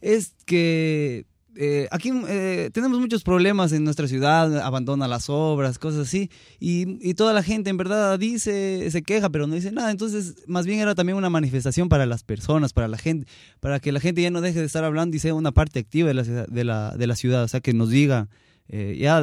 es 0.00 0.34
que 0.46 1.26
eh, 1.56 1.88
aquí 1.90 2.12
eh, 2.28 2.70
tenemos 2.72 3.00
muchos 3.00 3.22
problemas 3.22 3.72
en 3.72 3.84
nuestra 3.84 4.06
ciudad, 4.06 4.60
abandona 4.60 5.08
las 5.08 5.28
obras, 5.28 5.78
cosas 5.78 6.06
así, 6.06 6.30
y, 6.58 7.14
toda 7.14 7.32
la 7.32 7.42
gente 7.42 7.70
en 7.70 7.76
verdad 7.76 8.18
dice, 8.18 8.88
se 8.90 9.02
queja, 9.02 9.30
pero 9.30 9.46
no 9.46 9.54
dice 9.54 9.72
nada. 9.72 9.90
Entonces, 9.90 10.36
más 10.46 10.66
bien 10.66 10.80
era 10.80 10.94
también 10.94 11.18
una 11.18 11.28
manifestación 11.30 11.88
para 11.88 12.06
las 12.06 12.22
personas, 12.22 12.72
para 12.72 12.88
la 12.88 12.98
gente, 12.98 13.26
para 13.58 13.80
que 13.80 13.92
la 13.92 14.00
gente 14.00 14.22
ya 14.22 14.30
no 14.30 14.40
deje 14.40 14.60
de 14.60 14.66
estar 14.66 14.84
hablando 14.84 15.16
y 15.16 15.20
sea 15.20 15.34
una 15.34 15.52
parte 15.52 15.80
activa 15.80 16.08
de 16.08 16.14
la, 16.14 16.22
de 16.22 16.64
la, 16.64 16.96
de 16.96 17.06
la 17.06 17.16
ciudad, 17.16 17.42
o 17.42 17.48
sea, 17.48 17.60
que 17.60 17.74
nos 17.74 17.90
diga, 17.90 18.28
eh, 18.68 18.96
ya 18.98 19.22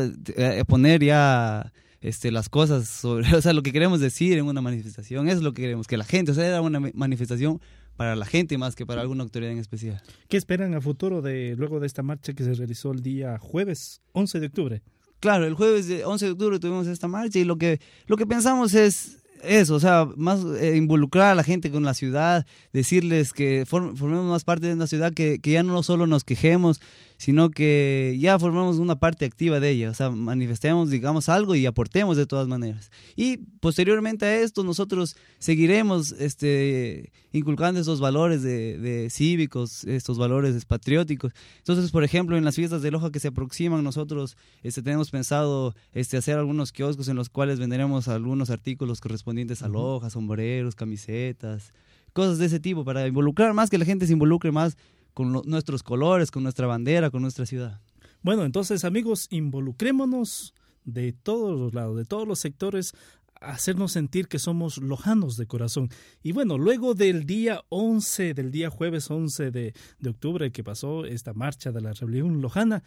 poner 0.65 1.03
ya 1.03 1.71
este, 2.01 2.31
las 2.31 2.49
cosas 2.49 2.87
sobre, 2.87 3.33
o 3.35 3.41
sea, 3.41 3.53
lo 3.53 3.63
que 3.63 3.71
queremos 3.71 3.99
decir 3.99 4.37
en 4.37 4.45
una 4.45 4.61
manifestación, 4.61 5.29
es 5.29 5.41
lo 5.41 5.53
que 5.53 5.63
queremos, 5.63 5.87
que 5.87 5.97
la 5.97 6.05
gente, 6.05 6.31
o 6.31 6.35
sea, 6.35 6.45
era 6.45 6.61
una 6.61 6.79
manifestación 6.93 7.61
para 7.97 8.15
la 8.15 8.25
gente 8.25 8.57
más 8.57 8.75
que 8.75 8.85
para 8.85 9.01
alguna 9.01 9.23
autoridad 9.23 9.51
en 9.51 9.57
especial. 9.57 10.01
¿Qué 10.29 10.37
esperan 10.37 10.73
a 10.75 10.81
futuro 10.81 11.21
de 11.21 11.55
luego 11.57 11.79
de 11.79 11.87
esta 11.87 12.03
marcha 12.03 12.33
que 12.33 12.43
se 12.43 12.53
realizó 12.53 12.91
el 12.91 13.01
día 13.01 13.37
jueves 13.39 14.01
11 14.13 14.39
de 14.39 14.45
octubre? 14.47 14.81
Claro, 15.19 15.45
el 15.45 15.55
jueves 15.55 15.87
de 15.87 16.05
11 16.05 16.25
de 16.25 16.31
octubre 16.31 16.59
tuvimos 16.59 16.87
esta 16.87 17.07
marcha 17.07 17.39
y 17.39 17.43
lo 17.43 17.57
que 17.57 17.81
lo 18.05 18.15
que 18.17 18.27
pensamos 18.27 18.75
es 18.75 19.17
eso, 19.43 19.75
o 19.75 19.79
sea, 19.79 20.07
más 20.15 20.43
eh, 20.59 20.75
involucrar 20.75 21.31
a 21.31 21.35
la 21.35 21.43
gente 21.43 21.71
con 21.71 21.83
la 21.83 21.93
ciudad, 21.93 22.45
decirles 22.73 23.33
que 23.33 23.65
formemos 23.67 24.25
más 24.25 24.43
parte 24.43 24.67
de 24.67 24.73
una 24.73 24.87
ciudad, 24.87 25.13
que, 25.13 25.39
que 25.39 25.51
ya 25.51 25.63
no 25.63 25.83
solo 25.83 26.07
nos 26.07 26.23
quejemos, 26.23 26.81
sino 27.17 27.49
que 27.49 28.15
ya 28.19 28.37
formamos 28.37 28.77
una 28.77 28.99
parte 28.99 29.25
activa 29.25 29.59
de 29.59 29.71
ella, 29.71 29.89
o 29.89 29.93
sea, 29.93 30.11
manifestemos, 30.11 30.89
digamos, 30.89 31.29
algo 31.29 31.55
y 31.55 31.65
aportemos 31.65 32.15
de 32.15 32.27
todas 32.27 32.47
maneras. 32.47 32.91
Y 33.15 33.37
posteriormente 33.59 34.25
a 34.25 34.39
esto, 34.41 34.63
nosotros 34.63 35.15
seguiremos 35.39 36.11
este, 36.13 37.11
inculcando 37.31 37.79
esos 37.79 37.99
valores 37.99 38.43
de, 38.43 39.07
cívicos, 39.09 39.83
estos 39.85 40.17
valores 40.17 40.63
patrióticos. 40.65 41.33
Entonces, 41.57 41.91
por 41.91 42.03
ejemplo, 42.03 42.37
en 42.37 42.45
las 42.45 42.55
fiestas 42.55 42.83
de 42.83 42.91
Loja 42.91 43.11
que 43.11 43.19
se 43.19 43.29
aproximan, 43.29 43.83
nosotros 43.83 44.37
este, 44.61 44.83
tenemos 44.83 45.09
pensado 45.09 45.75
este, 45.93 46.17
hacer 46.17 46.37
algunos 46.37 46.71
kioscos 46.71 47.07
en 47.07 47.15
los 47.15 47.29
cuales 47.29 47.59
venderemos 47.59 48.07
algunos 48.07 48.51
artículos 48.51 49.01
correspondientes 49.01 49.63
a 49.63 49.67
Loja, 49.67 50.11
sombreros, 50.11 50.75
camisetas, 50.75 51.73
cosas 52.13 52.37
de 52.37 52.45
ese 52.45 52.59
tipo, 52.59 52.83
para 52.83 53.07
involucrar 53.07 53.53
más, 53.53 53.69
que 53.69 53.77
la 53.77 53.85
gente 53.85 54.07
se 54.07 54.13
involucre 54.13 54.51
más 54.51 54.77
con 55.17 55.31
nuestros 55.31 55.81
colores, 55.81 56.29
con 56.29 56.43
nuestra 56.43 56.67
bandera, 56.67 57.09
con 57.09 57.23
nuestra 57.23 57.47
ciudad. 57.47 57.81
Bueno, 58.21 58.45
entonces 58.45 58.85
amigos, 58.85 59.25
involucrémonos 59.31 60.53
de 60.83 61.11
todos 61.11 61.59
los 61.59 61.73
lados, 61.73 61.97
de 61.97 62.05
todos 62.05 62.27
los 62.27 62.37
sectores, 62.37 62.93
hacernos 63.41 63.93
sentir 63.93 64.27
que 64.27 64.37
somos 64.37 64.77
lojanos 64.77 65.35
de 65.35 65.47
corazón. 65.47 65.89
Y 66.21 66.33
bueno, 66.33 66.59
luego 66.59 66.93
del 66.93 67.25
día 67.25 67.63
11, 67.69 68.35
del 68.35 68.51
día 68.51 68.69
jueves 68.69 69.09
11 69.09 69.49
de, 69.49 69.73
de 69.97 70.09
octubre 70.11 70.51
que 70.51 70.63
pasó 70.63 71.03
esta 71.05 71.33
marcha 71.33 71.71
de 71.71 71.81
la 71.81 71.93
rebelión 71.93 72.39
lojana, 72.39 72.83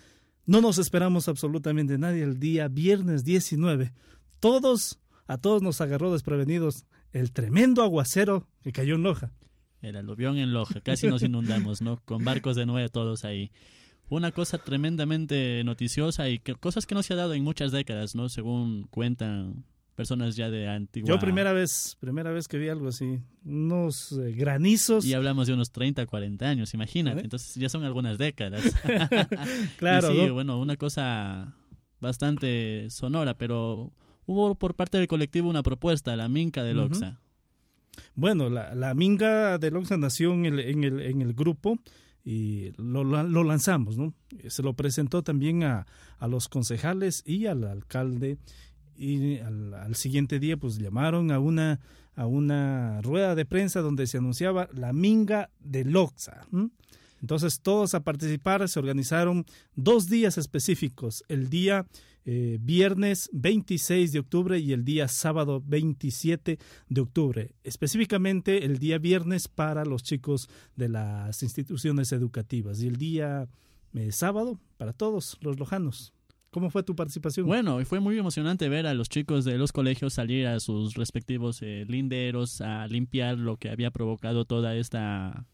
no 0.47 0.61
nos 0.61 0.79
esperamos 0.79 1.27
absolutamente 1.27 1.99
nadie 1.99 2.23
el 2.23 2.39
día 2.39 2.69
viernes 2.69 3.25
19. 3.25 3.93
Todos, 4.39 5.01
a 5.27 5.37
todos 5.37 5.63
nos 5.63 5.81
agarró 5.81 6.13
desprevenidos 6.13 6.85
el 7.13 7.33
tremendo 7.33 7.83
aguacero 7.83 8.47
que 8.63 8.71
cayó 8.71 8.95
en 8.95 9.03
Loja. 9.03 9.33
El 9.83 9.97
aluvión 9.97 10.37
en 10.39 10.53
Loja, 10.53 10.81
casi 10.81 11.07
nos 11.07 11.23
inundamos, 11.23 11.81
¿no? 11.81 11.99
Con 12.05 12.25
barcos 12.25 12.57
de 12.57 12.67
nueve 12.67 12.89
todos 12.89 13.25
ahí. 13.25 13.51
Una 14.09 14.33
cosa 14.33 14.59
tremendamente 14.59 15.63
noticiosa 15.65 16.29
y 16.29 16.39
que, 16.39 16.55
cosas 16.55 16.85
que 16.87 16.95
no 16.95 17.03
se 17.03 17.15
ha 17.15 17.17
dado 17.17 17.35
en 17.35 17.45
muchas 17.45 17.73
décadas, 17.73 18.15
¿no? 18.15 18.29
Según 18.29 18.89
cuentan 18.91 19.65
personas 20.01 20.35
ya 20.35 20.51
de 20.51 20.67
antigua. 20.67 21.09
Yo 21.09 21.19
primera 21.19 21.53
vez, 21.53 21.97
primera 22.01 22.31
vez 22.31 22.49
que 22.49 22.57
vi 22.57 22.69
algo 22.69 22.89
así, 22.89 23.21
unos 23.45 24.13
eh, 24.13 24.33
granizos. 24.33 25.05
Y 25.05 25.15
hablamos 25.15 25.47
de 25.47 25.53
unos 25.53 25.71
30, 25.73 26.07
40 26.07 26.49
años, 26.49 26.73
imagínate. 26.75 27.21
Entonces 27.21 27.55
ya 27.55 27.69
son 27.69 27.85
algunas 27.85 28.17
décadas. 28.17 28.63
claro. 29.77 30.11
sí, 30.11 30.31
bueno, 30.31 30.59
una 30.59 30.77
cosa 30.77 31.55
bastante 32.01 32.89
sonora, 32.89 33.37
pero 33.37 33.93
hubo 34.25 34.55
por 34.55 34.75
parte 34.75 34.97
del 34.97 35.07
colectivo 35.07 35.51
una 35.51 35.63
propuesta, 35.63 36.17
la 36.17 36.29
Minca 36.29 36.65
de 36.65 36.75
Loxa. 36.75 37.21
Bueno, 38.15 38.49
la, 38.49 38.75
la 38.75 38.95
Minga 38.95 39.59
de 39.59 39.71
Loxa 39.71 39.97
nació 39.97 40.33
en 40.33 40.47
el, 40.47 40.61
en 40.61 40.85
el, 40.85 41.01
en 41.01 41.23
el 41.23 41.35
grupo 41.35 41.79
y 42.25 42.73
lo, 42.77 43.05
lo, 43.05 43.45
lanzamos, 43.45 43.97
¿no? 43.97 44.15
Se 44.49 44.63
lo 44.63 44.75
presentó 44.75 45.23
también 45.23 45.63
a, 45.65 45.87
a 46.19 46.29
los 46.29 46.49
concejales 46.49 47.23
y 47.27 47.47
al 47.47 47.65
alcalde 47.65 48.39
y 48.97 49.39
al, 49.39 49.95
siguiente 49.95 50.39
día 50.39 50.59
pues 50.59 50.79
llamaron 50.79 51.31
a 51.31 51.39
una, 51.39 51.81
a 52.15 52.27
una 52.27 53.01
rueda 53.01 53.35
de 53.35 53.47
prensa 53.47 53.81
donde 53.81 54.07
se 54.07 54.19
anunciaba 54.19 54.69
la 54.75 54.93
Minga 54.93 55.51
de 55.59 55.85
Loxa. 55.85 56.47
Entonces 57.21 57.61
todos 57.61 57.95
a 57.95 58.03
participar 58.03 58.69
se 58.69 58.79
organizaron 58.79 59.45
dos 59.75 60.09
días 60.09 60.39
específicos, 60.39 61.25
el 61.29 61.51
día 61.51 61.87
eh, 62.27 62.59
viernes 62.61 63.31
26 63.33 64.13
de 64.13 64.19
octubre 64.19 64.59
y 64.59 64.73
el 64.73 64.85
día 64.85 65.09
sábado 65.09 65.63
27 65.65 66.59
de 66.89 67.01
octubre. 67.01 67.55
Específicamente 67.65 68.65
el 68.65 68.79
día 68.79 68.99
viernes 68.99 69.49
para 69.49 69.85
los 69.85 70.03
chicos 70.03 70.49
de 70.77 70.91
las 70.91 71.43
instituciones 71.43 72.13
educativas 72.13 72.83
y 72.83 72.89
el 72.89 72.97
día 72.97 73.49
eh, 73.95 74.13
sábado 74.13 74.61
para 74.77 74.93
todos 74.93 75.39
los 75.41 75.59
lojanos. 75.59 76.13
¿Cómo 76.51 76.69
fue 76.69 76.83
tu 76.83 76.97
participación? 76.97 77.47
Bueno, 77.47 77.83
fue 77.85 78.01
muy 78.01 78.19
emocionante 78.19 78.69
ver 78.69 78.87
a 78.87 78.95
los 78.95 79.09
chicos 79.09 79.45
de 79.45 79.57
los 79.57 79.73
colegios 79.73 80.15
salir 80.15 80.47
a 80.49 80.59
sus 80.59 80.95
respectivos 80.95 81.63
eh, 81.63 81.85
linderos 81.89 82.61
a 82.61 82.87
limpiar 82.89 83.39
lo 83.39 83.57
que 83.57 83.71
había 83.71 83.93
provocado 83.93 84.45
toda 84.45 84.75
esta 84.75 85.47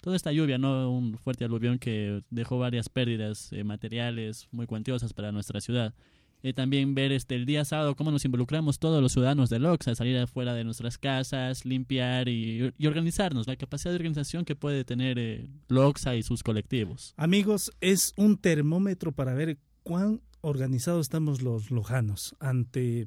toda 0.00 0.16
esta 0.16 0.32
lluvia, 0.32 0.58
¿no? 0.58 0.90
Un 0.90 1.18
fuerte 1.18 1.44
aluvión 1.44 1.78
que 1.78 2.22
dejó 2.30 2.58
varias 2.58 2.88
pérdidas 2.88 3.52
eh, 3.52 3.64
materiales 3.64 4.48
muy 4.50 4.66
cuantiosas 4.66 5.12
para 5.12 5.32
nuestra 5.32 5.60
ciudad. 5.60 5.94
Y 6.40 6.52
también 6.52 6.94
ver 6.94 7.10
este 7.10 7.34
el 7.34 7.46
día 7.46 7.64
sábado 7.64 7.96
cómo 7.96 8.12
nos 8.12 8.24
involucramos 8.24 8.78
todos 8.78 9.02
los 9.02 9.12
ciudadanos 9.12 9.50
de 9.50 9.58
Loxa, 9.58 9.96
salir 9.96 10.16
afuera 10.18 10.54
de 10.54 10.62
nuestras 10.62 10.96
casas, 10.96 11.64
limpiar 11.64 12.28
y, 12.28 12.72
organizarnos, 12.86 13.48
la 13.48 13.56
capacidad 13.56 13.90
de 13.90 13.96
organización 13.96 14.44
que 14.44 14.54
puede 14.54 14.84
tener 14.84 15.18
eh, 15.18 15.48
Loxa 15.68 16.14
y 16.14 16.22
sus 16.22 16.44
colectivos. 16.44 17.12
Amigos, 17.16 17.72
es 17.80 18.14
un 18.16 18.36
termómetro 18.36 19.10
para 19.10 19.34
ver 19.34 19.58
cuán 19.82 20.20
organizados 20.40 21.06
estamos 21.06 21.42
los 21.42 21.72
lojanos 21.72 22.36
ante 22.38 23.06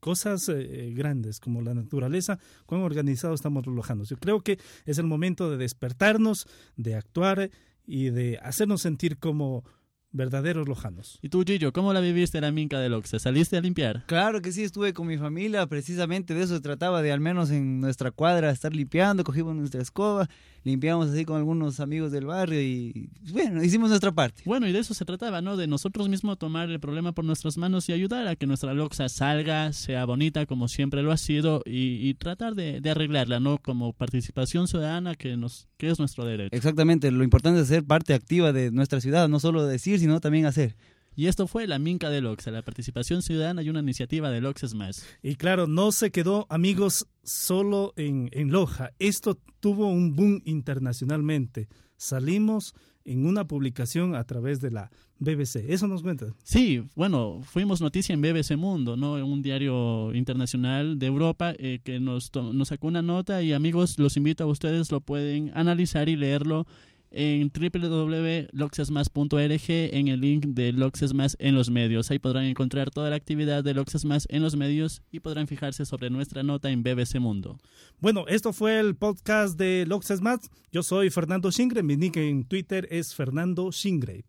cosas 0.00 0.48
eh, 0.48 0.92
grandes 0.94 1.40
como 1.40 1.62
la 1.62 1.74
naturaleza, 1.74 2.38
cuán 2.66 2.82
organizados 2.82 3.40
estamos 3.40 3.66
los 3.66 3.74
lojanos. 3.74 4.08
Yo 4.08 4.16
creo 4.16 4.40
que 4.40 4.58
es 4.86 4.98
el 4.98 5.06
momento 5.06 5.50
de 5.50 5.56
despertarnos, 5.56 6.46
de 6.76 6.94
actuar 6.94 7.50
y 7.86 8.10
de 8.10 8.38
hacernos 8.42 8.82
sentir 8.82 9.18
como 9.18 9.64
verdaderos 10.12 10.66
lojanos. 10.68 11.18
¿Y 11.22 11.28
tú, 11.28 11.44
Gillo, 11.46 11.72
cómo 11.72 11.92
la 11.92 12.00
viviste 12.00 12.38
en 12.38 12.42
la 12.42 12.52
minca 12.52 12.78
de 12.78 12.88
Loxa? 12.88 13.18
¿Saliste 13.18 13.56
a 13.56 13.60
limpiar? 13.60 14.04
Claro 14.06 14.42
que 14.42 14.52
sí, 14.52 14.62
estuve 14.62 14.92
con 14.92 15.06
mi 15.06 15.18
familia, 15.18 15.66
precisamente 15.66 16.34
de 16.34 16.42
eso 16.42 16.54
se 16.54 16.60
trataba, 16.60 17.02
de 17.02 17.12
al 17.12 17.20
menos 17.20 17.50
en 17.50 17.80
nuestra 17.80 18.10
cuadra 18.10 18.50
estar 18.50 18.74
limpiando, 18.74 19.24
cogimos 19.24 19.54
nuestra 19.54 19.80
escoba, 19.80 20.28
limpiamos 20.64 21.10
así 21.10 21.24
con 21.24 21.36
algunos 21.36 21.80
amigos 21.80 22.12
del 22.12 22.26
barrio 22.26 22.60
y 22.60 23.10
bueno, 23.32 23.62
hicimos 23.62 23.88
nuestra 23.88 24.12
parte. 24.12 24.42
Bueno, 24.44 24.66
y 24.66 24.72
de 24.72 24.80
eso 24.80 24.94
se 24.94 25.04
trataba, 25.04 25.40
¿no? 25.40 25.56
De 25.56 25.66
nosotros 25.66 26.08
mismos 26.08 26.38
tomar 26.38 26.68
el 26.70 26.80
problema 26.80 27.12
por 27.12 27.24
nuestras 27.24 27.56
manos 27.56 27.88
y 27.88 27.92
ayudar 27.92 28.26
a 28.26 28.36
que 28.36 28.46
nuestra 28.46 28.74
Loxa 28.74 29.08
salga, 29.08 29.72
sea 29.72 30.04
bonita 30.04 30.46
como 30.46 30.68
siempre 30.68 31.02
lo 31.02 31.12
ha 31.12 31.16
sido 31.16 31.62
y, 31.64 32.14
tratar 32.14 32.54
de, 32.54 32.80
de, 32.80 32.90
arreglarla, 32.90 33.40
¿no? 33.40 33.58
Como 33.58 33.92
participación 33.92 34.66
ciudadana 34.66 35.14
que, 35.14 35.36
nos, 35.36 35.68
que 35.76 35.88
es 35.88 35.98
nuestro 35.98 36.24
derecho. 36.24 36.54
Exactamente, 36.54 37.10
lo 37.10 37.22
importante 37.22 37.60
es 37.60 37.68
ser 37.68 37.84
parte 37.84 38.14
activa 38.14 38.52
de 38.52 38.70
nuestra 38.70 39.00
ciudad, 39.00 39.28
no 39.28 39.38
solo 39.40 39.64
decir, 39.64 39.99
sino 40.00 40.20
también 40.20 40.46
hacer. 40.46 40.76
Y 41.16 41.26
esto 41.26 41.46
fue 41.46 41.66
la 41.66 41.78
Minca 41.78 42.08
de 42.08 42.20
Loxa, 42.20 42.50
la 42.50 42.62
participación 42.62 43.22
ciudadana 43.22 43.62
y 43.62 43.68
una 43.68 43.80
iniciativa 43.80 44.30
de 44.30 44.40
Lox 44.40 44.74
más. 44.74 45.04
Y 45.22 45.34
claro, 45.34 45.66
no 45.66 45.92
se 45.92 46.10
quedó, 46.10 46.46
amigos, 46.48 47.06
solo 47.22 47.92
en, 47.96 48.30
en 48.32 48.50
Loja. 48.50 48.92
Esto 48.98 49.38
tuvo 49.60 49.88
un 49.88 50.14
boom 50.14 50.40
internacionalmente. 50.44 51.68
Salimos 51.96 52.74
en 53.04 53.26
una 53.26 53.46
publicación 53.46 54.14
a 54.14 54.24
través 54.24 54.60
de 54.60 54.70
la 54.70 54.90
BBC. 55.18 55.56
¿Eso 55.68 55.86
nos 55.88 56.02
cuenta? 56.02 56.26
Sí, 56.42 56.82
bueno, 56.94 57.40
fuimos 57.42 57.80
noticia 57.80 58.14
en 58.14 58.22
BBC 58.22 58.56
Mundo, 58.56 58.96
¿no? 58.96 59.14
Un 59.24 59.42
diario 59.42 60.14
internacional 60.14 60.98
de 60.98 61.06
Europa 61.06 61.54
eh, 61.58 61.80
que 61.82 62.00
nos, 62.00 62.30
nos 62.34 62.68
sacó 62.68 62.86
una 62.86 63.02
nota 63.02 63.42
y 63.42 63.52
amigos, 63.52 63.98
los 63.98 64.16
invito 64.16 64.44
a 64.44 64.46
ustedes, 64.46 64.90
lo 64.90 65.00
pueden 65.00 65.50
analizar 65.54 66.08
y 66.08 66.16
leerlo 66.16 66.66
en 67.10 67.50
www.loxesmas.org 67.50 69.68
en 69.68 70.08
el 70.08 70.20
link 70.20 70.46
de 70.46 70.72
Loxesmas 70.72 71.36
en 71.40 71.54
los 71.54 71.70
medios. 71.70 72.10
Ahí 72.10 72.18
podrán 72.18 72.44
encontrar 72.44 72.90
toda 72.90 73.10
la 73.10 73.16
actividad 73.16 73.64
de 73.64 73.74
Loxesmas 73.74 74.26
en 74.30 74.42
los 74.42 74.56
medios 74.56 75.02
y 75.10 75.20
podrán 75.20 75.46
fijarse 75.46 75.84
sobre 75.84 76.10
nuestra 76.10 76.42
nota 76.42 76.70
en 76.70 76.82
BBC 76.82 77.20
Mundo. 77.20 77.58
Bueno, 77.98 78.26
esto 78.28 78.52
fue 78.52 78.80
el 78.80 78.96
podcast 78.96 79.58
de 79.58 79.84
Loxesmas. 79.86 80.50
Yo 80.70 80.82
soy 80.82 81.10
Fernando 81.10 81.50
Shingre, 81.50 81.82
mi 81.82 81.96
nick 81.96 82.16
en 82.16 82.44
Twitter 82.44 82.86
es 82.90 83.14
Fernando 83.14 83.70
Shingre. 83.70 84.24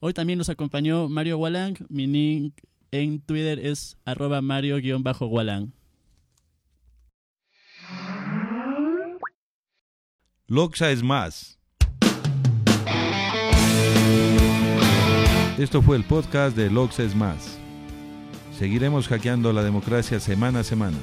Hoy 0.00 0.12
también 0.12 0.38
nos 0.38 0.48
acompañó 0.48 1.08
Mario 1.08 1.38
Walang, 1.38 1.76
mi 1.88 2.06
nick 2.06 2.62
en 2.90 3.20
Twitter 3.20 3.58
es 3.58 3.96
arroba 4.04 4.40
mario-walang. 4.40 5.72
Loxa 10.46 10.90
es 10.90 11.02
más. 11.02 11.58
Esto 15.58 15.82
fue 15.82 15.96
el 15.96 16.02
podcast 16.02 16.56
de 16.56 16.68
Loxa 16.68 17.04
es 17.04 17.14
más. 17.14 17.58
Seguiremos 18.58 19.06
hackeando 19.06 19.52
la 19.52 19.62
democracia 19.62 20.18
semana 20.18 20.60
a 20.60 20.64
semana. 20.64 20.98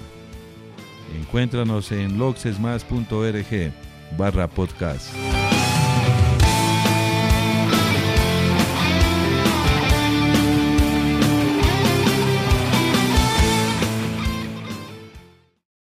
Encuéntranos 1.21 1.89
en 1.93 2.17
loxesmas.org 2.17 3.71
barra 4.17 4.49
podcast. 4.49 5.15